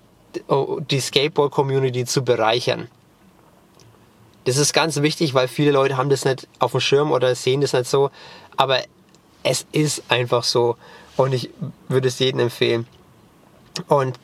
oh, 0.48 0.80
die 0.80 1.00
Skateboard-Community 1.00 2.04
zu 2.04 2.22
bereichern. 2.22 2.88
Das 4.44 4.56
ist 4.56 4.72
ganz 4.72 5.00
wichtig, 5.00 5.34
weil 5.34 5.48
viele 5.48 5.70
Leute 5.70 5.96
haben 5.96 6.10
das 6.10 6.24
nicht 6.24 6.48
auf 6.58 6.72
dem 6.72 6.80
Schirm 6.80 7.12
oder 7.12 7.34
sehen 7.34 7.60
das 7.60 7.72
nicht 7.72 7.88
so, 7.88 8.10
aber 8.56 8.80
es 9.42 9.66
ist 9.72 10.02
einfach 10.08 10.44
so 10.44 10.76
und 11.16 11.32
ich 11.32 11.50
würde 11.88 12.08
es 12.08 12.18
jedem 12.18 12.40
empfehlen. 12.40 12.86
Und 13.88 14.18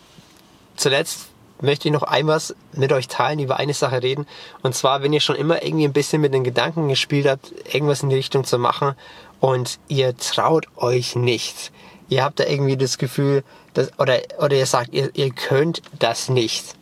zuletzt 0.77 1.28
möchte 1.61 1.89
ich 1.89 1.93
noch 1.93 2.03
einmal 2.03 2.41
mit 2.73 2.93
euch 2.93 3.09
teilen, 3.09 3.39
über 3.39 3.57
eine 3.57 3.75
Sache 3.75 4.03
reden. 4.03 4.27
Und 4.63 4.75
zwar, 4.75 5.03
wenn 5.03 5.13
ihr 5.13 5.21
schon 5.21 5.37
immer 5.37 5.63
irgendwie 5.63 5.85
ein 5.85 5.93
bisschen 5.93 6.21
mit 6.21 6.35
den 6.35 6.45
Gedanken 6.45 6.89
gespielt 6.89 7.27
habt, 7.27 7.53
irgendwas 7.73 8.03
in 8.03 8.11
die 8.11 8.17
Richtung 8.17 8.45
zu 8.45 8.59
machen 8.59 8.95
und 9.41 9.79
ihr 9.89 10.17
traut 10.17 10.67
euch 10.77 11.17
nicht. 11.17 11.73
Ihr 12.09 12.25
habt 12.25 12.41
da 12.41 12.45
irgendwie 12.45 12.77
das 12.77 12.99
Gefühl, 12.99 13.45
dass, 13.75 13.91
oder, 13.99 14.19
oder 14.39 14.57
ihr 14.57 14.67
sagt, 14.67 14.93
ihr, 14.93 15.11
ihr 15.15 15.31
könnt 15.31 15.83
das 15.99 16.29
nicht. 16.29 16.75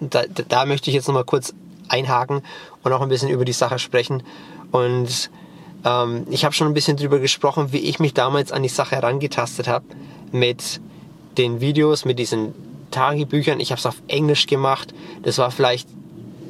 Da, 0.00 0.24
da 0.26 0.66
möchte 0.66 0.90
ich 0.90 0.94
jetzt 0.94 1.08
nochmal 1.08 1.24
kurz 1.24 1.54
einhaken 1.88 2.42
und 2.82 2.92
auch 2.92 3.00
ein 3.00 3.08
bisschen 3.08 3.30
über 3.30 3.44
die 3.44 3.52
Sache 3.52 3.78
sprechen. 3.78 4.22
Und 4.70 5.30
ähm, 5.84 6.26
ich 6.30 6.44
habe 6.44 6.54
schon 6.54 6.66
ein 6.66 6.74
bisschen 6.74 6.96
drüber 6.96 7.18
gesprochen, 7.18 7.72
wie 7.72 7.78
ich 7.78 7.98
mich 7.98 8.12
damals 8.12 8.52
an 8.52 8.62
die 8.62 8.68
Sache 8.68 8.96
herangetastet 8.96 9.68
habe 9.68 9.86
mit 10.32 10.80
den 11.38 11.60
Videos, 11.60 12.04
mit 12.04 12.18
diesen 12.18 12.54
Tagebüchern. 12.96 13.60
Ich 13.60 13.72
habe 13.72 13.78
es 13.78 13.84
auf 13.84 14.02
Englisch 14.08 14.46
gemacht. 14.46 14.94
Das 15.22 15.36
war 15.36 15.50
vielleicht 15.50 15.86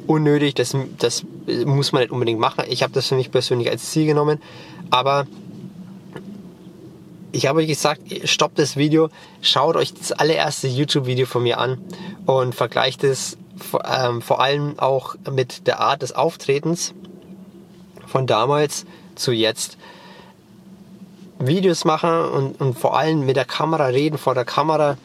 unnötig, 0.07 0.55
das, 0.55 0.75
das 0.97 1.25
muss 1.65 1.91
man 1.91 2.01
nicht 2.01 2.11
unbedingt 2.11 2.39
machen. 2.39 2.63
Ich 2.69 2.83
habe 2.83 2.93
das 2.93 3.07
für 3.07 3.15
mich 3.15 3.31
persönlich 3.31 3.69
als 3.69 3.91
Ziel 3.91 4.05
genommen. 4.05 4.41
Aber 4.89 5.27
ich 7.33 7.47
habe 7.47 7.59
euch 7.59 7.67
gesagt, 7.67 8.01
stoppt 8.23 8.57
das 8.59 8.77
Video, 8.77 9.09
schaut 9.41 9.75
euch 9.75 9.93
das 9.93 10.13
allererste 10.13 10.69
YouTube-Video 10.69 11.25
von 11.25 11.43
mir 11.43 11.59
an 11.59 11.79
und 12.25 12.55
vergleicht 12.55 13.03
es 13.03 13.37
ähm, 13.83 14.21
vor 14.21 14.39
allem 14.39 14.79
auch 14.79 15.15
mit 15.29 15.67
der 15.67 15.81
Art 15.81 16.01
des 16.01 16.13
Auftretens 16.13 16.93
von 18.05 18.25
damals 18.25 18.85
zu 19.15 19.33
jetzt. 19.33 19.77
Videos 21.39 21.83
machen 21.83 22.09
und, 22.09 22.61
und 22.61 22.79
vor 22.79 22.97
allem 22.97 23.25
mit 23.25 23.35
der 23.35 23.45
Kamera 23.45 23.87
reden, 23.87 24.17
vor 24.17 24.33
der 24.33 24.45
Kamera 24.45 24.97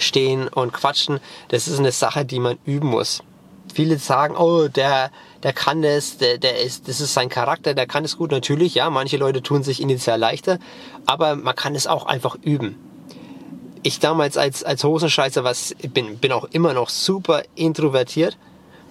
stehen 0.00 0.48
und 0.48 0.72
quatschen, 0.72 1.20
das 1.48 1.68
ist 1.68 1.78
eine 1.78 1.92
Sache, 1.92 2.24
die 2.24 2.40
man 2.40 2.58
üben 2.64 2.88
muss. 2.88 3.22
Viele 3.72 3.98
sagen, 3.98 4.36
oh, 4.36 4.68
der, 4.68 5.10
der 5.42 5.52
kann 5.52 5.82
das, 5.82 6.18
der, 6.18 6.38
der 6.38 6.60
ist, 6.60 6.88
das 6.88 7.00
ist 7.00 7.14
sein 7.14 7.28
Charakter, 7.28 7.74
der 7.74 7.86
kann 7.86 8.04
es 8.04 8.16
gut. 8.16 8.30
Natürlich, 8.30 8.74
ja, 8.74 8.88
manche 8.90 9.18
Leute 9.18 9.42
tun 9.42 9.62
sich 9.62 9.80
initial 9.80 10.18
leichter, 10.18 10.58
aber 11.06 11.36
man 11.36 11.54
kann 11.54 11.74
es 11.74 11.86
auch 11.86 12.06
einfach 12.06 12.36
üben 12.42 12.76
ich 13.82 14.00
damals 14.00 14.36
als, 14.36 14.64
als 14.64 14.84
Hosenscheißer 14.84 15.44
was, 15.44 15.74
bin, 15.92 16.18
bin 16.18 16.32
auch 16.32 16.44
immer 16.52 16.74
noch 16.74 16.88
super 16.90 17.42
introvertiert. 17.54 18.36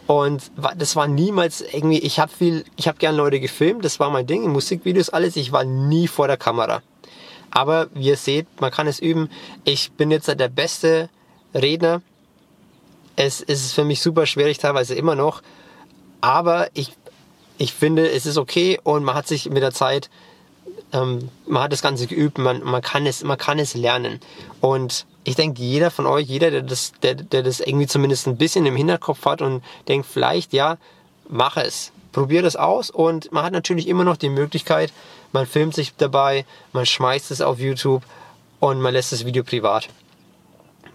Und 0.07 0.51
das 0.77 0.95
war 0.95 1.07
niemals 1.07 1.61
irgendwie, 1.61 1.99
ich 1.99 2.19
habe 2.19 2.31
viel, 2.31 2.63
ich 2.77 2.87
habe 2.87 2.97
gern 2.97 3.15
Leute 3.15 3.41
gefilmt, 3.41 3.83
das 3.83 3.99
war 3.99 4.09
mein 4.09 4.25
Ding, 4.25 4.49
Musikvideos, 4.49 5.09
alles, 5.09 5.35
ich 5.35 5.51
war 5.51 5.65
nie 5.65 6.07
vor 6.07 6.27
der 6.27 6.37
Kamera. 6.37 6.81
Aber 7.51 7.87
wie 7.93 8.07
ihr 8.07 8.17
seht, 8.17 8.47
man 8.59 8.71
kann 8.71 8.87
es 8.87 8.99
üben. 8.99 9.29
Ich 9.63 9.91
bin 9.91 10.11
jetzt 10.11 10.27
der 10.27 10.47
beste 10.47 11.09
Redner. 11.53 12.01
Es, 13.15 13.41
ist 13.41 13.73
für 13.73 13.83
mich 13.83 14.01
super 14.01 14.25
schwierig, 14.25 14.57
teilweise 14.59 14.93
immer 14.95 15.15
noch. 15.15 15.41
Aber 16.21 16.69
ich, 16.73 16.93
ich 17.57 17.73
finde, 17.73 18.09
es 18.09 18.25
ist 18.25 18.37
okay 18.37 18.79
und 18.83 19.03
man 19.03 19.15
hat 19.15 19.27
sich 19.27 19.49
mit 19.49 19.63
der 19.63 19.71
Zeit 19.71 20.09
ähm, 20.93 21.29
man 21.45 21.63
hat 21.63 21.71
das 21.71 21.81
Ganze 21.81 22.07
geübt, 22.07 22.37
man, 22.37 22.63
man, 22.63 22.81
kann 22.81 23.05
es, 23.05 23.23
man 23.23 23.37
kann 23.37 23.59
es 23.59 23.73
lernen. 23.73 24.19
Und 24.61 25.05
ich 25.23 25.35
denke, 25.35 25.61
jeder 25.61 25.91
von 25.91 26.05
euch, 26.05 26.27
jeder, 26.27 26.51
der 26.51 26.61
das, 26.61 26.93
der, 27.03 27.15
der 27.15 27.43
das 27.43 27.59
irgendwie 27.59 27.87
zumindest 27.87 28.27
ein 28.27 28.37
bisschen 28.37 28.65
im 28.65 28.75
Hinterkopf 28.75 29.25
hat 29.25 29.41
und 29.41 29.63
denkt, 29.87 30.07
vielleicht, 30.07 30.53
ja, 30.53 30.77
mach 31.29 31.57
es. 31.57 31.91
Probier 32.13 32.41
das 32.41 32.55
aus 32.55 32.89
und 32.89 33.31
man 33.31 33.43
hat 33.43 33.53
natürlich 33.53 33.87
immer 33.87 34.03
noch 34.03 34.17
die 34.17 34.29
Möglichkeit, 34.29 34.91
man 35.37 35.45
filmt 35.45 35.75
sich 35.75 35.93
dabei, 35.95 36.45
man 36.73 36.87
schmeißt 36.87 37.29
es 37.29 37.41
auf 37.41 37.59
YouTube 37.59 38.01
und 38.59 38.81
man 38.81 38.91
lässt 38.91 39.11
das 39.11 39.23
Video 39.23 39.43
privat. 39.43 39.87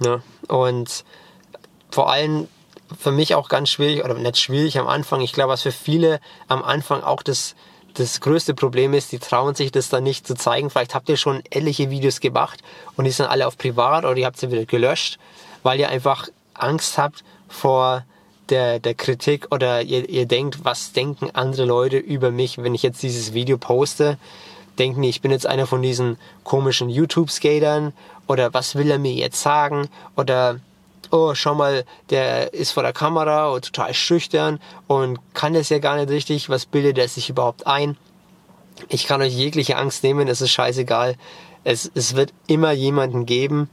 Ja, 0.04 0.20
und 0.48 1.04
vor 1.92 2.10
allem 2.10 2.48
für 2.98 3.12
mich 3.12 3.36
auch 3.36 3.48
ganz 3.48 3.68
schwierig, 3.68 4.04
oder 4.04 4.14
nicht 4.14 4.38
schwierig 4.38 4.80
am 4.80 4.88
Anfang, 4.88 5.20
ich 5.20 5.32
glaube, 5.32 5.52
was 5.52 5.62
für 5.62 5.70
viele 5.70 6.18
am 6.48 6.64
Anfang 6.64 7.04
auch 7.04 7.22
das, 7.22 7.54
das 7.94 8.20
größte 8.20 8.52
Problem 8.54 8.94
ist, 8.94 9.12
die 9.12 9.20
trauen 9.20 9.54
sich 9.54 9.70
das 9.70 9.88
dann 9.90 10.02
nicht 10.02 10.26
zu 10.26 10.34
zeigen. 10.34 10.70
Vielleicht 10.70 10.96
habt 10.96 11.08
ihr 11.08 11.16
schon 11.16 11.44
etliche 11.50 11.90
Videos 11.90 12.18
gemacht 12.18 12.62
und 12.96 13.04
die 13.04 13.12
sind 13.12 13.26
alle 13.26 13.46
auf 13.46 13.56
privat 13.56 14.04
oder 14.04 14.16
ihr 14.16 14.26
habt 14.26 14.38
sie 14.38 14.50
wieder 14.50 14.66
gelöscht, 14.66 15.20
weil 15.62 15.78
ihr 15.78 15.88
einfach 15.88 16.26
Angst 16.54 16.98
habt 16.98 17.22
vor 17.48 18.04
der, 18.48 18.78
der 18.78 18.94
Kritik 18.94 19.48
oder 19.50 19.82
ihr, 19.82 20.08
ihr 20.08 20.26
denkt, 20.26 20.64
was 20.64 20.92
denken 20.92 21.30
andere 21.32 21.64
Leute 21.64 21.98
über 21.98 22.30
mich, 22.30 22.58
wenn 22.58 22.74
ich 22.74 22.82
jetzt 22.82 23.02
dieses 23.02 23.32
Video 23.32 23.58
poste? 23.58 24.18
Denken 24.78 25.02
die, 25.02 25.08
ich 25.08 25.20
bin 25.20 25.30
jetzt 25.30 25.46
einer 25.46 25.66
von 25.66 25.82
diesen 25.82 26.18
komischen 26.44 26.88
YouTube-Skatern 26.88 27.92
oder 28.26 28.54
was 28.54 28.74
will 28.74 28.90
er 28.90 28.98
mir 28.98 29.12
jetzt 29.12 29.40
sagen 29.40 29.88
oder 30.16 30.60
oh, 31.10 31.34
schau 31.34 31.54
mal, 31.54 31.84
der 32.10 32.54
ist 32.54 32.72
vor 32.72 32.82
der 32.82 32.94
Kamera 32.94 33.50
und 33.50 33.66
total 33.66 33.92
schüchtern 33.92 34.60
und 34.86 35.18
kann 35.34 35.52
das 35.52 35.68
ja 35.68 35.78
gar 35.78 35.96
nicht 35.96 36.08
richtig, 36.08 36.48
was 36.48 36.64
bildet 36.64 36.98
er 36.98 37.06
sich 37.06 37.28
überhaupt 37.28 37.66
ein? 37.66 37.96
Ich 38.88 39.06
kann 39.06 39.20
euch 39.20 39.34
jegliche 39.34 39.76
Angst 39.76 40.02
nehmen, 40.02 40.26
es 40.26 40.40
ist 40.40 40.50
scheißegal. 40.50 41.16
Es, 41.64 41.90
es 41.94 42.16
wird 42.16 42.32
immer 42.46 42.72
jemanden 42.72 43.26
geben, 43.26 43.68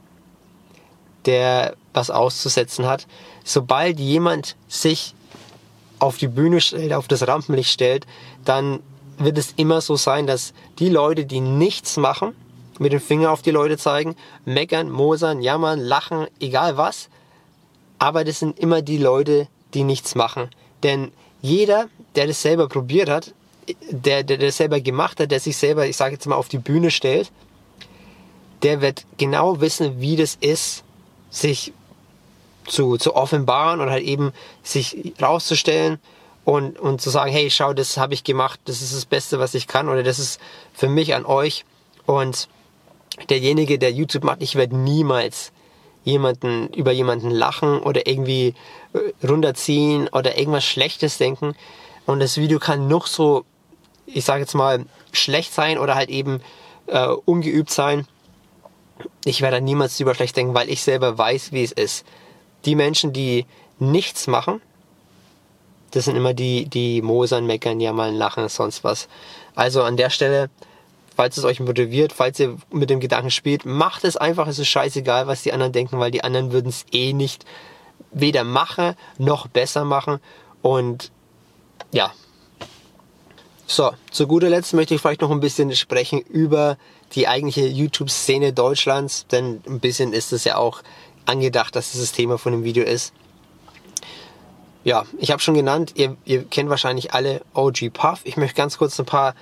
der 1.24 1.74
was 1.92 2.10
auszusetzen 2.10 2.86
hat. 2.86 3.06
Sobald 3.52 3.98
jemand 3.98 4.54
sich 4.68 5.12
auf 5.98 6.18
die 6.18 6.28
Bühne 6.28 6.60
stellt, 6.60 6.92
auf 6.92 7.08
das 7.08 7.26
Rampenlicht 7.26 7.72
stellt, 7.72 8.06
dann 8.44 8.78
wird 9.18 9.38
es 9.38 9.54
immer 9.56 9.80
so 9.80 9.96
sein, 9.96 10.28
dass 10.28 10.54
die 10.78 10.88
Leute, 10.88 11.24
die 11.24 11.40
nichts 11.40 11.96
machen, 11.96 12.36
mit 12.78 12.92
dem 12.92 13.00
Finger 13.00 13.32
auf 13.32 13.42
die 13.42 13.50
Leute 13.50 13.76
zeigen, 13.76 14.14
meckern, 14.44 14.88
mosern, 14.88 15.42
jammern, 15.42 15.80
lachen, 15.80 16.28
egal 16.38 16.76
was, 16.76 17.08
aber 17.98 18.22
das 18.22 18.38
sind 18.38 18.56
immer 18.56 18.82
die 18.82 18.98
Leute, 18.98 19.48
die 19.74 19.82
nichts 19.82 20.14
machen. 20.14 20.50
Denn 20.84 21.10
jeder, 21.42 21.88
der 22.14 22.28
das 22.28 22.40
selber 22.42 22.68
probiert 22.68 23.08
hat, 23.08 23.34
der, 23.90 24.22
der 24.22 24.38
das 24.38 24.58
selber 24.58 24.80
gemacht 24.80 25.18
hat, 25.18 25.32
der 25.32 25.40
sich 25.40 25.56
selber, 25.56 25.88
ich 25.88 25.96
sage 25.96 26.14
jetzt 26.14 26.26
mal, 26.26 26.36
auf 26.36 26.48
die 26.48 26.58
Bühne 26.58 26.92
stellt, 26.92 27.32
der 28.62 28.80
wird 28.80 29.04
genau 29.18 29.60
wissen, 29.60 30.00
wie 30.00 30.14
das 30.14 30.36
ist, 30.40 30.84
sich 31.30 31.72
zu, 32.66 32.96
zu 32.96 33.14
offenbaren 33.14 33.80
und 33.80 33.90
halt 33.90 34.04
eben 34.04 34.32
sich 34.62 35.14
rauszustellen 35.20 35.98
und, 36.44 36.78
und 36.78 37.00
zu 37.00 37.10
sagen, 37.10 37.30
hey, 37.30 37.50
schau, 37.50 37.72
das 37.74 37.96
habe 37.96 38.14
ich 38.14 38.24
gemacht, 38.24 38.60
das 38.64 38.82
ist 38.82 38.94
das 38.94 39.04
Beste, 39.04 39.38
was 39.38 39.54
ich 39.54 39.66
kann 39.66 39.88
oder 39.88 40.02
das 40.02 40.18
ist 40.18 40.40
für 40.72 40.88
mich 40.88 41.14
an 41.14 41.26
euch. 41.26 41.64
Und 42.06 42.48
derjenige, 43.28 43.78
der 43.78 43.92
YouTube 43.92 44.24
macht, 44.24 44.42
ich 44.42 44.54
werde 44.54 44.76
niemals 44.76 45.52
jemanden, 46.04 46.68
über 46.68 46.92
jemanden 46.92 47.30
lachen 47.30 47.78
oder 47.80 48.06
irgendwie 48.06 48.54
äh, 48.94 49.26
runterziehen 49.26 50.08
oder 50.08 50.38
irgendwas 50.38 50.64
Schlechtes 50.64 51.18
denken. 51.18 51.54
Und 52.06 52.20
das 52.20 52.36
Video 52.36 52.58
kann 52.58 52.88
noch 52.88 53.06
so, 53.06 53.44
ich 54.06 54.24
sage 54.24 54.40
jetzt 54.40 54.54
mal, 54.54 54.86
schlecht 55.12 55.52
sein 55.52 55.78
oder 55.78 55.94
halt 55.94 56.08
eben 56.08 56.40
äh, 56.86 57.06
ungeübt 57.06 57.70
sein. 57.70 58.06
Ich 59.24 59.40
werde 59.42 59.60
niemals 59.60 60.00
über 60.00 60.14
schlecht 60.14 60.36
denken, 60.36 60.54
weil 60.54 60.70
ich 60.70 60.82
selber 60.82 61.16
weiß, 61.16 61.52
wie 61.52 61.62
es 61.62 61.72
ist. 61.72 62.04
Die 62.64 62.74
Menschen, 62.74 63.12
die 63.12 63.46
nichts 63.78 64.26
machen, 64.26 64.60
das 65.92 66.04
sind 66.04 66.16
immer 66.16 66.34
die, 66.34 66.66
die 66.66 67.02
mosern, 67.02 67.46
meckern, 67.46 67.80
jammern, 67.80 68.14
lachen, 68.14 68.48
sonst 68.48 68.84
was. 68.84 69.08
Also 69.54 69.82
an 69.82 69.96
der 69.96 70.10
Stelle 70.10 70.50
falls 71.20 71.36
es 71.36 71.44
euch 71.44 71.60
motiviert, 71.60 72.14
falls 72.14 72.40
ihr 72.40 72.56
mit 72.70 72.88
dem 72.88 72.98
Gedanken 72.98 73.30
spielt, 73.30 73.66
macht 73.66 74.04
es 74.04 74.16
einfach, 74.16 74.46
es 74.46 74.58
ist 74.58 74.68
scheißegal, 74.68 75.26
was 75.26 75.42
die 75.42 75.52
anderen 75.52 75.70
denken, 75.70 75.98
weil 75.98 76.10
die 76.10 76.24
anderen 76.24 76.50
würden 76.50 76.68
es 76.68 76.86
eh 76.92 77.12
nicht 77.12 77.44
weder 78.10 78.42
machen 78.42 78.94
noch 79.18 79.46
besser 79.46 79.84
machen. 79.84 80.18
Und 80.62 81.10
ja. 81.92 82.14
So, 83.66 83.92
zu 84.10 84.26
guter 84.26 84.48
Letzt 84.48 84.72
möchte 84.72 84.94
ich 84.94 85.02
vielleicht 85.02 85.20
noch 85.20 85.30
ein 85.30 85.40
bisschen 85.40 85.76
sprechen 85.76 86.20
über 86.20 86.78
die 87.12 87.28
eigentliche 87.28 87.66
YouTube-Szene 87.66 88.54
Deutschlands, 88.54 89.26
denn 89.26 89.60
ein 89.66 89.78
bisschen 89.78 90.14
ist 90.14 90.32
es 90.32 90.44
ja 90.44 90.56
auch 90.56 90.80
angedacht, 91.30 91.74
dass 91.76 91.92
das, 91.92 92.00
das 92.00 92.12
Thema 92.12 92.38
von 92.38 92.52
dem 92.52 92.64
Video 92.64 92.84
ist. 92.84 93.12
Ja, 94.82 95.04
ich 95.18 95.30
habe 95.30 95.42
schon 95.42 95.54
genannt, 95.54 95.92
ihr, 95.94 96.16
ihr 96.24 96.44
kennt 96.44 96.70
wahrscheinlich 96.70 97.12
alle 97.12 97.42
OG 97.54 97.92
Puff. 97.92 98.20
Ich 98.24 98.36
möchte 98.36 98.56
ganz 98.56 98.78
kurz 98.78 98.98
ein 98.98 99.06
paar 99.06 99.34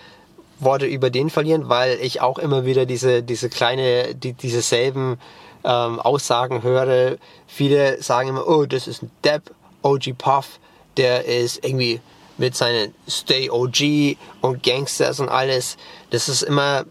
Worte 0.59 0.87
über 0.87 1.11
den 1.11 1.31
verlieren, 1.31 1.68
weil 1.68 1.98
ich 2.01 2.20
auch 2.20 2.38
immer 2.38 2.64
wieder 2.64 2.87
diese, 2.87 3.22
diese 3.22 3.48
kleine, 3.48 4.14
die, 4.14 4.33
diese 4.33 4.62
selben 4.62 5.18
ähm, 5.64 6.01
Aussagen 6.01 6.62
höre. 6.62 7.16
Viele 7.46 8.03
sagen 8.03 8.31
immer, 8.31 8.48
oh, 8.48 8.66
das 8.66 8.88
ist 8.88 9.03
ein 9.03 9.11
Depp, 9.24 9.53
OG 9.83 10.18
Puff, 10.18 10.59
der 10.96 11.24
ist 11.27 11.64
irgendwie 11.64 12.01
mit 12.37 12.57
seinen 12.57 12.94
Stay 13.09 13.51
OG 13.51 14.16
und 14.40 14.62
Gangsters 14.64 15.20
und 15.20 15.29
alles. 15.29 15.77
Das 16.11 16.29
ist 16.29 16.42
immer, 16.42 16.85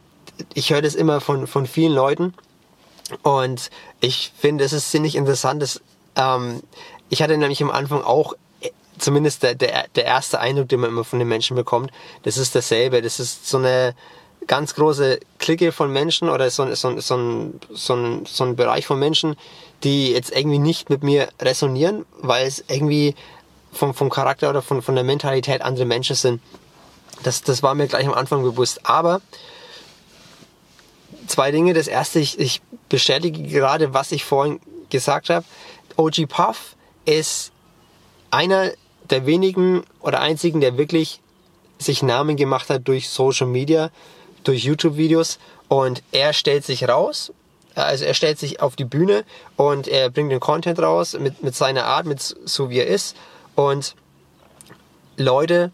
ich 0.53 0.71
höre 0.71 0.81
das 0.81 0.95
immer 0.95 1.19
von, 1.19 1.47
von 1.47 1.65
vielen 1.65 1.93
Leuten 1.93 2.33
und 3.23 3.69
ich 3.99 4.31
finde, 4.37 4.63
es 4.63 4.73
ist 4.73 4.91
ziemlich 4.91 5.15
interessant, 5.15 5.61
dass, 5.61 5.81
ähm, 6.15 6.61
ich 7.09 7.21
hatte 7.21 7.37
nämlich 7.37 7.61
am 7.63 7.71
Anfang 7.71 8.03
auch 8.03 8.33
zumindest 8.97 9.43
der, 9.43 9.55
der, 9.55 9.85
der 9.95 10.05
erste 10.05 10.39
Eindruck, 10.39 10.69
den 10.69 10.79
man 10.79 10.89
immer 10.89 11.03
von 11.03 11.19
den 11.19 11.27
Menschen 11.27 11.55
bekommt, 11.55 11.91
das 12.23 12.37
ist 12.37 12.55
dasselbe. 12.55 13.01
Das 13.01 13.19
ist 13.19 13.47
so 13.47 13.57
eine 13.57 13.95
ganz 14.47 14.75
große 14.75 15.19
Clique 15.39 15.71
von 15.71 15.91
Menschen 15.91 16.29
oder 16.29 16.49
so, 16.49 16.73
so, 16.73 16.99
so, 16.99 17.15
ein, 17.15 17.59
so, 17.69 18.23
so 18.25 18.43
ein 18.43 18.55
Bereich 18.55 18.85
von 18.85 18.97
Menschen, 18.99 19.35
die 19.83 20.11
jetzt 20.11 20.35
irgendwie 20.35 20.59
nicht 20.59 20.89
mit 20.89 21.03
mir 21.03 21.29
resonieren, 21.39 22.05
weil 22.21 22.47
es 22.47 22.63
irgendwie 22.67 23.15
vom, 23.71 23.93
vom 23.93 24.09
Charakter 24.09 24.49
oder 24.49 24.61
von, 24.61 24.81
von 24.81 24.95
der 24.95 25.03
Mentalität 25.03 25.61
andere 25.61 25.85
Menschen 25.85 26.15
sind. 26.15 26.41
Das, 27.23 27.41
das 27.41 27.61
war 27.61 27.75
mir 27.75 27.87
gleich 27.87 28.07
am 28.07 28.13
Anfang 28.13 28.43
bewusst. 28.43 28.85
Aber 28.85 29.21
zwei 31.27 31.51
Dinge. 31.51 31.73
Das 31.73 31.87
erste, 31.87 32.19
ich, 32.19 32.39
ich 32.39 32.61
bestätige 32.89 33.43
gerade, 33.43 33.93
was 33.93 34.11
ich 34.11 34.25
vorhin 34.25 34.59
gesagt 34.89 35.29
habe. 35.29 35.45
OG 35.95 36.27
Puff 36.27 36.75
ist 37.05 37.51
einer 38.31 38.71
der 39.09 39.25
wenigen 39.25 39.83
oder 40.01 40.19
einzigen, 40.19 40.61
der 40.61 40.77
wirklich 40.77 41.21
sich 41.79 42.03
Namen 42.03 42.35
gemacht 42.35 42.69
hat 42.69 42.87
durch 42.87 43.09
Social 43.09 43.47
Media, 43.47 43.89
durch 44.43 44.63
YouTube-Videos 44.63 45.39
und 45.67 46.03
er 46.11 46.33
stellt 46.33 46.65
sich 46.65 46.87
raus, 46.87 47.31
also 47.75 48.05
er 48.05 48.13
stellt 48.13 48.39
sich 48.39 48.61
auf 48.61 48.75
die 48.75 48.85
Bühne 48.85 49.23
und 49.55 49.87
er 49.87 50.09
bringt 50.09 50.31
den 50.31 50.39
Content 50.39 50.79
raus 50.79 51.17
mit, 51.19 51.43
mit 51.43 51.55
seiner 51.55 51.85
Art, 51.85 52.05
mit 52.05 52.21
so 52.21 52.69
wie 52.69 52.79
er 52.79 52.87
ist 52.87 53.15
und 53.55 53.95
Leute 55.17 55.71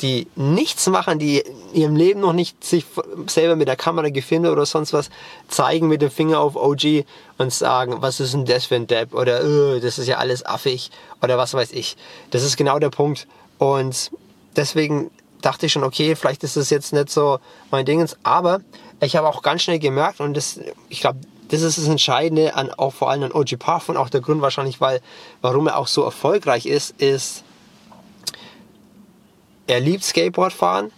die 0.00 0.26
nichts 0.36 0.86
machen, 0.88 1.18
die 1.18 1.38
in 1.38 1.74
ihrem 1.74 1.96
Leben 1.96 2.20
noch 2.20 2.32
nicht 2.32 2.64
sich 2.64 2.84
selber 3.26 3.56
mit 3.56 3.68
der 3.68 3.76
Kamera 3.76 4.08
gefilmt 4.08 4.46
oder 4.46 4.66
sonst 4.66 4.92
was, 4.92 5.10
zeigen 5.48 5.88
mit 5.88 6.02
dem 6.02 6.10
Finger 6.10 6.40
auf 6.40 6.56
OG 6.56 7.04
und 7.38 7.52
sagen, 7.52 7.96
was 8.00 8.20
ist 8.20 8.34
denn 8.34 8.44
das 8.44 8.66
für 8.66 8.76
ein 8.76 8.86
Depp 8.86 9.14
oder 9.14 9.42
oh, 9.44 9.78
das 9.80 9.98
ist 9.98 10.08
ja 10.08 10.18
alles 10.18 10.44
affig 10.44 10.90
oder 11.22 11.38
was 11.38 11.54
weiß 11.54 11.72
ich. 11.72 11.96
Das 12.30 12.42
ist 12.42 12.56
genau 12.56 12.78
der 12.78 12.90
Punkt. 12.90 13.26
Und 13.58 14.10
deswegen 14.56 15.10
dachte 15.40 15.66
ich 15.66 15.72
schon, 15.72 15.84
okay, 15.84 16.16
vielleicht 16.16 16.42
ist 16.44 16.56
das 16.56 16.70
jetzt 16.70 16.92
nicht 16.92 17.10
so 17.10 17.38
mein 17.70 17.84
Dingens, 17.84 18.16
aber 18.22 18.60
ich 19.00 19.16
habe 19.16 19.28
auch 19.28 19.42
ganz 19.42 19.62
schnell 19.62 19.78
gemerkt 19.78 20.20
und 20.20 20.34
das, 20.34 20.60
ich 20.88 21.00
glaube, 21.00 21.20
das 21.48 21.62
ist 21.62 21.78
das 21.78 21.88
Entscheidende 21.88 22.54
an, 22.54 22.70
auch 22.70 22.92
vor 22.92 23.10
allem 23.10 23.24
an 23.24 23.32
OG 23.32 23.58
Puff 23.58 23.88
und 23.88 23.96
auch 23.96 24.08
der 24.08 24.20
Grund 24.20 24.40
wahrscheinlich, 24.40 24.80
weil, 24.80 25.00
warum 25.42 25.66
er 25.66 25.78
auch 25.78 25.86
so 25.86 26.02
erfolgreich 26.02 26.66
ist, 26.66 27.00
ist, 27.00 27.44
er 29.66 29.80
liebt 29.80 30.04
Skateboardfahren, 30.04 30.92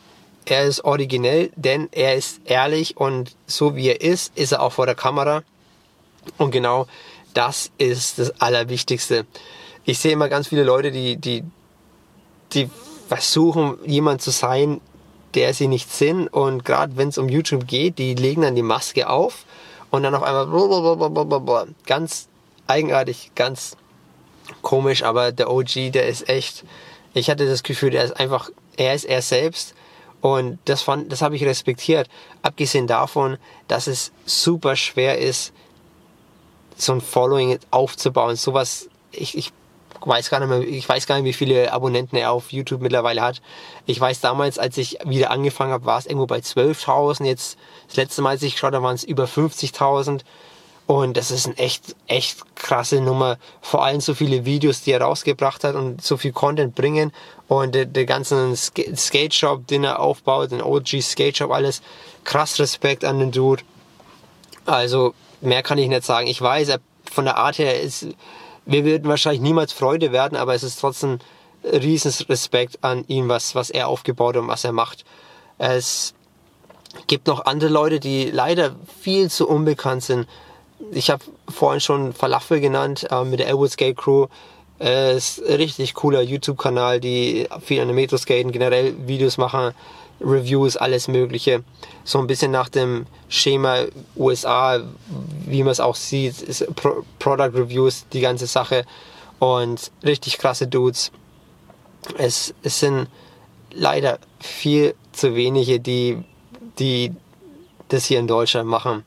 er 0.45 0.65
ist 0.65 0.85
originell, 0.85 1.51
denn 1.57 1.89
er 1.93 2.15
ist 2.15 2.41
ehrlich 2.45 2.97
und 2.97 3.37
so 3.47 3.75
wie 3.75 3.89
er 3.89 4.01
ist, 4.01 4.37
ist 4.37 4.53
er 4.53 4.63
auch 4.63 4.73
vor 4.73 4.87
der 4.87 4.95
Kamera. 4.95 5.43
Und 6.39 6.51
genau 6.51 6.87
das 7.35 7.71
ist 7.79 8.19
das 8.19 8.41
Allerwichtigste. 8.41 9.27
Ich 9.85 9.99
sehe 9.99 10.13
immer 10.13 10.29
ganz 10.29 10.49
viele 10.49 10.63
Leute, 10.63 10.91
die, 10.91 11.17
die, 11.17 11.45
die 12.53 12.71
versuchen, 13.09 13.79
jemand 13.85 14.23
zu 14.23 14.31
sein, 14.31 14.81
der 15.35 15.53
sie 15.53 15.69
nicht 15.69 15.93
sind. 15.93 16.29
Und 16.29 16.65
gerade 16.65 16.97
wenn 16.97 17.09
es 17.09 17.19
um 17.19 17.29
YouTube 17.29 17.67
geht, 17.67 17.99
die 17.99 18.15
legen 18.15 18.43
dann 18.43 18.55
die 18.55 18.63
Maske 18.63 19.09
auf 19.09 19.45
und 19.91 20.03
dann 20.03 20.15
auf 20.15 20.23
einmal 20.23 20.47
ganz 21.87 22.29
eigenartig, 22.67 23.33
ganz 23.35 23.77
komisch. 24.63 25.03
Aber 25.03 25.33
der 25.33 25.51
OG, 25.51 25.93
der 25.93 26.07
ist 26.09 26.29
echt, 26.29 26.65
ich 27.17 27.31
hatte 27.31 27.47
das 27.47 27.63
Gefühl, 27.63 27.91
der 27.91 28.05
ist 28.05 28.21
einfach, 28.21 28.51
er 28.77 28.95
ist 28.95 29.05
er 29.05 29.23
selbst. 29.23 29.75
Und 30.21 30.59
das 30.67 30.85
das 31.09 31.23
habe 31.23 31.37
ich 31.37 31.45
respektiert. 31.45 32.09
Abgesehen 32.43 32.87
davon, 32.87 33.39
dass 33.69 33.87
es 33.87 34.13
super 34.25 34.77
schwer 34.77 35.19
ist, 35.19 35.53
so 36.77 36.93
ein 36.93 37.01
Following 37.01 37.59
aufzubauen. 37.71 38.37
Sowas, 38.37 38.89
ich, 39.13 39.37
ich 39.37 39.53
weiß 40.05 40.29
gar 40.29 40.41
nicht 40.41 40.49
mehr, 40.49 40.61
ich 40.61 40.87
weiß 40.87 41.07
gar 41.07 41.17
nicht, 41.17 41.25
wie 41.25 41.33
viele 41.33 41.73
Abonnenten 41.73 42.17
er 42.17 42.33
auf 42.33 42.53
YouTube 42.53 42.83
mittlerweile 42.83 43.23
hat. 43.23 43.41
Ich 43.87 43.99
weiß 43.99 44.21
damals, 44.21 44.59
als 44.59 44.77
ich 44.77 44.99
wieder 45.05 45.31
angefangen 45.31 45.73
habe, 45.73 45.87
war 45.87 45.99
es 45.99 46.07
irgendwo 46.07 46.27
bei 46.27 46.39
12.000. 46.39 47.25
Jetzt, 47.25 47.57
das 47.89 47.97
letzte 47.97 48.21
Mal, 48.21 48.31
als 48.31 48.43
ich 48.43 48.55
geschaut 48.55 48.75
habe, 48.75 48.85
waren 48.85 48.95
es 48.95 49.05
über 49.05 49.25
50.000. 49.25 50.21
Und 50.87 51.17
das 51.17 51.33
ist 51.33 51.47
eine 51.47 51.59
echt, 51.59 51.97
echt 52.07 52.55
krasse 52.55 53.01
Nummer. 53.01 53.39
Vor 53.61 53.85
allem 53.85 54.01
so 54.01 54.15
viele 54.15 54.45
Videos, 54.45 54.83
die 54.83 54.93
er 54.93 55.01
rausgebracht 55.01 55.65
hat 55.65 55.75
und 55.75 56.01
so 56.03 56.17
viel 56.17 56.33
Content 56.33 56.77
bringen. 56.77 57.13
Und 57.49 57.75
der, 57.75 57.87
der 57.87 58.07
ganzen 58.07 58.57
Skate 58.57 59.35
Shop, 59.35 59.67
den 59.67 59.83
er 59.83 59.99
aufbaut, 59.99 60.53
den 60.53 60.63
OG 60.63 61.03
Skate 61.03 61.37
Shop, 61.37 61.51
alles. 61.51 61.83
Krass 62.23 62.59
Respekt 62.61 63.05
an 63.05 63.19
den 63.19 63.33
Dude. 63.33 63.65
Also, 64.65 65.15
mehr 65.41 65.63
kann 65.63 65.79
ich 65.79 65.89
nicht 65.89 66.05
sagen. 66.05 66.29
Ich 66.29 66.41
weiß, 66.41 66.69
er, 66.69 66.81
von 67.11 67.25
der 67.25 67.37
Art 67.37 67.59
her 67.59 67.81
ist, 67.81 68.07
wir 68.65 68.85
würden 68.85 69.09
wahrscheinlich 69.09 69.43
niemals 69.43 69.73
Freude 69.73 70.13
werden, 70.13 70.37
aber 70.37 70.55
es 70.55 70.63
ist 70.63 70.81
trotzdem 70.81 71.19
riesen 71.65 72.13
Respekt 72.29 72.83
an 72.83 73.05
ihn, 73.09 73.29
was, 73.29 73.55
was 73.55 73.71
er 73.71 73.89
aufgebaut 73.89 74.37
und 74.37 74.49
was 74.49 74.65
er 74.65 74.73
macht. 74.73 75.05
Es 75.59 76.15
gibt 77.07 77.27
noch 77.27 77.45
andere 77.47 77.71
Leute, 77.71 78.01
die 78.01 78.31
leider 78.31 78.77
viel 79.01 79.31
zu 79.31 79.49
unbekannt 79.49 80.03
sind. 80.05 80.29
Ich 80.93 81.11
habe 81.11 81.25
vorhin 81.49 81.81
schon 81.81 82.13
Falafel 82.13 82.61
genannt 82.61 83.07
äh, 83.11 83.25
mit 83.25 83.41
der 83.41 83.49
Elwood 83.49 83.71
Skate 83.71 83.97
Crew. 83.97 84.27
Äh, 84.81 85.17
ist 85.17 85.43
ein 85.43 85.57
richtig 85.57 85.95
cooler 85.95 86.21
YouTube-Kanal, 86.21 87.01
die 87.01 87.49
viel 87.63 87.81
an 87.81 87.89
der 87.89 87.95
Metro 87.95 88.19
skaten, 88.19 88.53
generell 88.53 88.95
Videos 89.07 89.39
machen, 89.39 89.73
Reviews, 90.21 90.77
alles 90.77 91.09
Mögliche. 91.09 91.65
So 92.05 92.19
ein 92.19 92.27
bisschen 92.27 92.51
nach 92.51 92.69
dem 92.69 93.07
Schema 93.29 93.85
USA, 94.17 94.81
wie 95.47 95.63
man 95.63 95.73
es 95.73 95.81
auch 95.81 95.97
sieht, 95.97 96.43
ist 96.43 96.67
Pro 96.77 97.05
Product 97.19 97.59
Reviews, 97.59 98.07
die 98.13 98.21
ganze 98.21 98.47
Sache. 98.47 98.85
Und 99.39 99.91
richtig 100.05 100.39
krasse 100.39 100.67
Dudes. 100.67 101.11
Es, 102.17 102.55
es 102.63 102.81
sind 102.81 103.09
leider 103.73 104.19
viel 104.41 104.95
zu 105.13 105.35
wenige, 105.35 105.81
die, 105.81 106.19
die 106.79 107.13
das 107.89 108.07
hier 108.07 108.19
in 108.19 108.27
Deutschland 108.27 108.69
machen. 108.69 109.05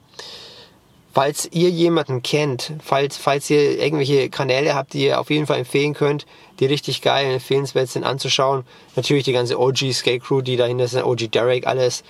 Falls 1.19 1.49
ihr 1.51 1.69
jemanden 1.69 2.23
kennt, 2.23 2.71
falls, 2.81 3.17
falls 3.17 3.49
ihr 3.49 3.77
irgendwelche 3.77 4.29
Kanäle 4.29 4.73
habt, 4.73 4.93
die 4.93 5.03
ihr 5.03 5.19
auf 5.19 5.29
jeden 5.29 5.47
Fall 5.47 5.57
empfehlen 5.57 5.93
könnt, 5.93 6.25
die 6.61 6.65
richtig 6.65 7.01
geil 7.01 7.27
und 7.27 7.33
empfehlenswert 7.33 7.89
sind 7.89 8.05
anzuschauen, 8.05 8.63
natürlich 8.95 9.25
die 9.25 9.33
ganze 9.33 9.59
OG 9.59 9.91
Skate 9.91 10.23
Crew, 10.23 10.39
die 10.39 10.55
dahinter 10.55 10.87
sind, 10.87 11.03
OG 11.03 11.29
Derek, 11.29 11.67
alles, 11.67 12.05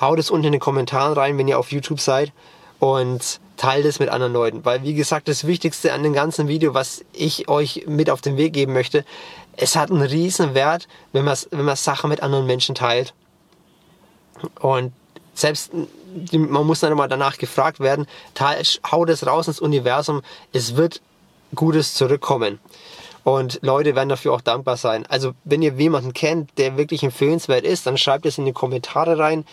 haut 0.00 0.20
es 0.20 0.30
unten 0.30 0.46
in 0.46 0.52
den 0.52 0.60
Kommentaren 0.60 1.14
rein, 1.14 1.36
wenn 1.38 1.48
ihr 1.48 1.58
auf 1.58 1.72
YouTube 1.72 1.98
seid 1.98 2.30
und 2.78 3.40
teilt 3.56 3.84
es 3.84 3.98
mit 3.98 4.10
anderen 4.10 4.32
Leuten. 4.32 4.64
Weil, 4.64 4.84
wie 4.84 4.94
gesagt, 4.94 5.26
das 5.26 5.48
Wichtigste 5.48 5.92
an 5.92 6.04
dem 6.04 6.12
ganzen 6.12 6.46
Video, 6.46 6.72
was 6.72 7.04
ich 7.12 7.48
euch 7.48 7.86
mit 7.88 8.10
auf 8.10 8.20
den 8.20 8.36
Weg 8.36 8.52
geben 8.52 8.74
möchte, 8.74 9.04
es 9.56 9.74
hat 9.74 9.90
einen 9.90 10.02
riesen 10.02 10.54
Wert, 10.54 10.86
wenn 11.12 11.24
man, 11.24 11.36
wenn 11.50 11.64
man 11.64 11.74
Sachen 11.74 12.10
mit 12.10 12.22
anderen 12.22 12.46
Menschen 12.46 12.76
teilt. 12.76 13.12
Und 14.60 14.92
selbst 15.34 15.72
man 16.32 16.66
muss 16.66 16.80
dann 16.80 16.92
immer 16.92 17.08
danach 17.08 17.38
gefragt 17.38 17.80
werden, 17.80 18.06
hau 18.90 19.04
das 19.04 19.26
raus 19.26 19.48
ins 19.48 19.60
Universum, 19.60 20.22
es 20.52 20.76
wird 20.76 21.00
Gutes 21.54 21.94
zurückkommen. 21.94 22.58
Und 23.24 23.58
Leute 23.62 23.96
werden 23.96 24.08
dafür 24.08 24.34
auch 24.34 24.40
dankbar 24.40 24.76
sein. 24.76 25.04
Also 25.06 25.32
wenn 25.44 25.60
ihr 25.60 25.72
jemanden 25.72 26.12
kennt, 26.12 26.50
der 26.58 26.76
wirklich 26.76 27.02
empfehlenswert 27.02 27.64
ist, 27.64 27.86
dann 27.86 27.98
schreibt 27.98 28.24
es 28.24 28.38
in 28.38 28.44
die 28.44 28.52
Kommentare 28.52 29.18
rein. 29.18 29.44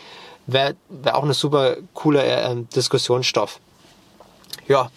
Wäre 0.46 0.76
wär 0.90 1.16
auch 1.16 1.24
eine 1.24 1.34
super 1.34 1.78
cooler 1.96 2.24
äh, 2.24 2.56
Diskussionsstoff. 2.76 3.60
Ja. 4.68 4.92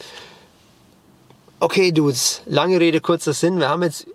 Okay, 1.58 1.90
Dudes, 1.90 2.42
lange 2.44 2.78
Rede, 2.78 3.00
kurzer 3.00 3.32
Sinn. 3.32 3.58
Wir 3.60 3.70
haben 3.70 3.82
jetzt 3.82 4.06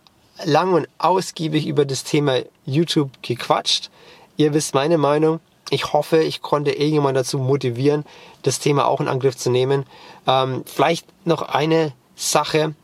lang 0.45 0.73
und 0.73 0.87
ausgiebig 0.99 1.65
über 1.65 1.85
das 1.85 2.03
Thema 2.03 2.41
YouTube 2.65 3.09
gequatscht. 3.23 3.89
Ihr 4.37 4.53
wisst 4.53 4.75
meine 4.75 4.99
Meinung 4.99 5.39
ich 5.71 5.93
hoffe, 5.93 6.21
ich 6.21 6.41
konnte 6.41 6.71
irgendjemand 6.71 7.17
dazu 7.17 7.39
motivieren, 7.39 8.03
das 8.43 8.59
Thema 8.59 8.87
auch 8.87 8.99
in 8.99 9.07
Angriff 9.07 9.37
zu 9.37 9.49
nehmen. 9.49 9.85
Ähm, 10.27 10.63
vielleicht 10.65 11.07
noch 11.25 11.41
eine 11.41 11.93
Sache 12.15 12.75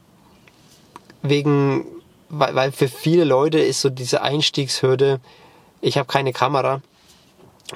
wegen, 1.22 1.86
weil, 2.30 2.56
weil 2.56 2.72
für 2.72 2.88
viele 2.88 3.26
Leute 3.26 3.60
ist 3.60 3.82
so 3.82 3.90
diese 3.90 4.22
Einstiegshürde, 4.22 5.20
ich 5.82 5.98
habe 5.98 6.08
keine 6.08 6.32
Kamera. 6.32 6.82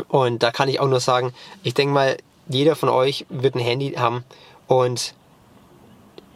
Und 0.07 0.41
da 0.41 0.51
kann 0.51 0.69
ich 0.69 0.79
auch 0.79 0.87
nur 0.87 1.01
sagen, 1.01 1.33
ich 1.61 1.73
denke 1.73 1.93
mal, 1.93 2.17
jeder 2.47 2.77
von 2.77 2.87
euch 2.87 3.25
wird 3.29 3.55
ein 3.55 3.59
Handy 3.59 3.91
haben 3.91 4.23
und 4.67 5.13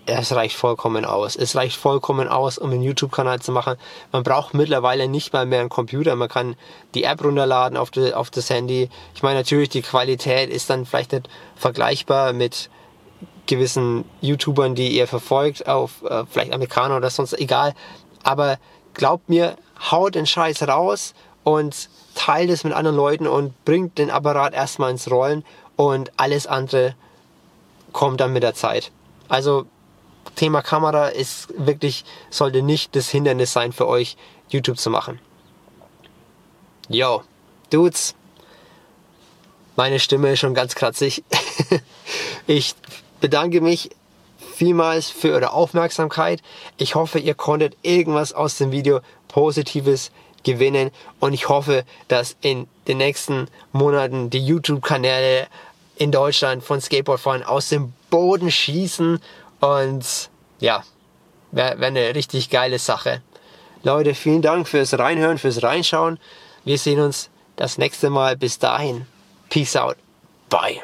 es 0.05 0.35
reicht 0.35 0.55
vollkommen 0.55 1.03
aus. 1.03 1.35
Es 1.35 1.55
reicht 1.55 1.77
vollkommen 1.77 2.27
aus, 2.27 2.57
um 2.57 2.71
einen 2.71 2.83
YouTube-Kanal 2.83 3.41
zu 3.41 3.51
machen. 3.51 3.75
Man 4.11 4.23
braucht 4.23 4.53
mittlerweile 4.53 5.07
nicht 5.07 5.33
mal 5.33 5.45
mehr 5.45 5.61
einen 5.61 5.69
Computer. 5.69 6.15
Man 6.15 6.29
kann 6.29 6.55
die 6.93 7.03
App 7.03 7.23
runterladen 7.23 7.77
auf, 7.77 7.89
die, 7.89 8.13
auf 8.13 8.29
das 8.29 8.49
Handy. 8.49 8.89
Ich 9.15 9.23
meine, 9.23 9.39
natürlich, 9.39 9.69
die 9.69 9.81
Qualität 9.81 10.49
ist 10.49 10.69
dann 10.69 10.85
vielleicht 10.85 11.11
nicht 11.11 11.27
vergleichbar 11.55 12.33
mit 12.33 12.69
gewissen 13.47 14.05
YouTubern, 14.21 14.75
die 14.75 14.89
ihr 14.89 15.07
verfolgt, 15.07 15.67
auf 15.67 16.03
äh, 16.03 16.23
vielleicht 16.29 16.53
Amerikaner 16.53 16.97
oder 16.97 17.09
sonst, 17.09 17.33
egal. 17.33 17.73
Aber 18.23 18.57
glaubt 18.93 19.29
mir, 19.29 19.55
haut 19.91 20.15
den 20.15 20.25
Scheiß 20.25 20.67
raus 20.67 21.13
und 21.43 21.89
teilt 22.15 22.49
es 22.49 22.63
mit 22.63 22.73
anderen 22.73 22.97
Leuten 22.97 23.27
und 23.27 23.53
bringt 23.65 23.97
den 23.97 24.09
Apparat 24.09 24.53
erstmal 24.53 24.91
ins 24.91 25.09
Rollen 25.09 25.43
und 25.75 26.11
alles 26.17 26.47
andere 26.47 26.95
kommt 27.91 28.19
dann 28.19 28.33
mit 28.33 28.43
der 28.43 28.53
Zeit. 28.53 28.91
Also 29.27 29.65
Thema 30.35 30.61
Kamera 30.61 31.07
ist 31.07 31.47
wirklich, 31.57 32.03
sollte 32.29 32.61
nicht 32.61 32.95
das 32.95 33.09
Hindernis 33.09 33.53
sein 33.53 33.71
für 33.71 33.87
euch, 33.87 34.17
YouTube 34.49 34.77
zu 34.77 34.89
machen. 34.89 35.19
Yo, 36.89 37.23
Dudes, 37.69 38.15
meine 39.75 39.99
Stimme 39.99 40.31
ist 40.31 40.39
schon 40.39 40.53
ganz 40.53 40.75
kratzig. 40.75 41.23
ich 42.47 42.75
bedanke 43.19 43.61
mich 43.61 43.89
vielmals 44.55 45.09
für 45.09 45.33
eure 45.33 45.51
Aufmerksamkeit. 45.51 46.41
Ich 46.77 46.95
hoffe, 46.95 47.19
ihr 47.19 47.33
konntet 47.33 47.75
irgendwas 47.81 48.33
aus 48.33 48.57
dem 48.57 48.71
Video 48.71 49.01
Positives 49.27 50.11
gewinnen 50.43 50.91
und 51.19 51.33
ich 51.33 51.49
hoffe, 51.49 51.83
dass 52.07 52.37
in 52.41 52.67
den 52.87 52.99
nächsten 52.99 53.47
Monaten 53.73 54.29
die 54.29 54.45
YouTube-Kanäle 54.45 55.47
in 55.97 56.11
Deutschland 56.11 56.63
von 56.63 56.79
Skateboardfahren 56.79 57.43
aus 57.43 57.69
dem 57.69 57.93
Boden 58.09 58.51
schießen 58.51 59.19
und 59.65 60.29
ja, 60.59 60.83
wäre 61.51 61.79
wär 61.79 61.87
eine 61.87 62.15
richtig 62.15 62.49
geile 62.49 62.79
Sache. 62.79 63.21
Leute, 63.83 64.15
vielen 64.15 64.41
Dank 64.41 64.67
fürs 64.67 64.97
Reinhören, 64.97 65.37
fürs 65.37 65.61
Reinschauen. 65.61 66.19
Wir 66.63 66.77
sehen 66.77 66.99
uns 66.99 67.29
das 67.55 67.77
nächste 67.77 68.09
Mal. 68.09 68.35
Bis 68.35 68.57
dahin. 68.57 69.05
Peace 69.49 69.75
out. 69.75 69.97
Bye. 70.49 70.81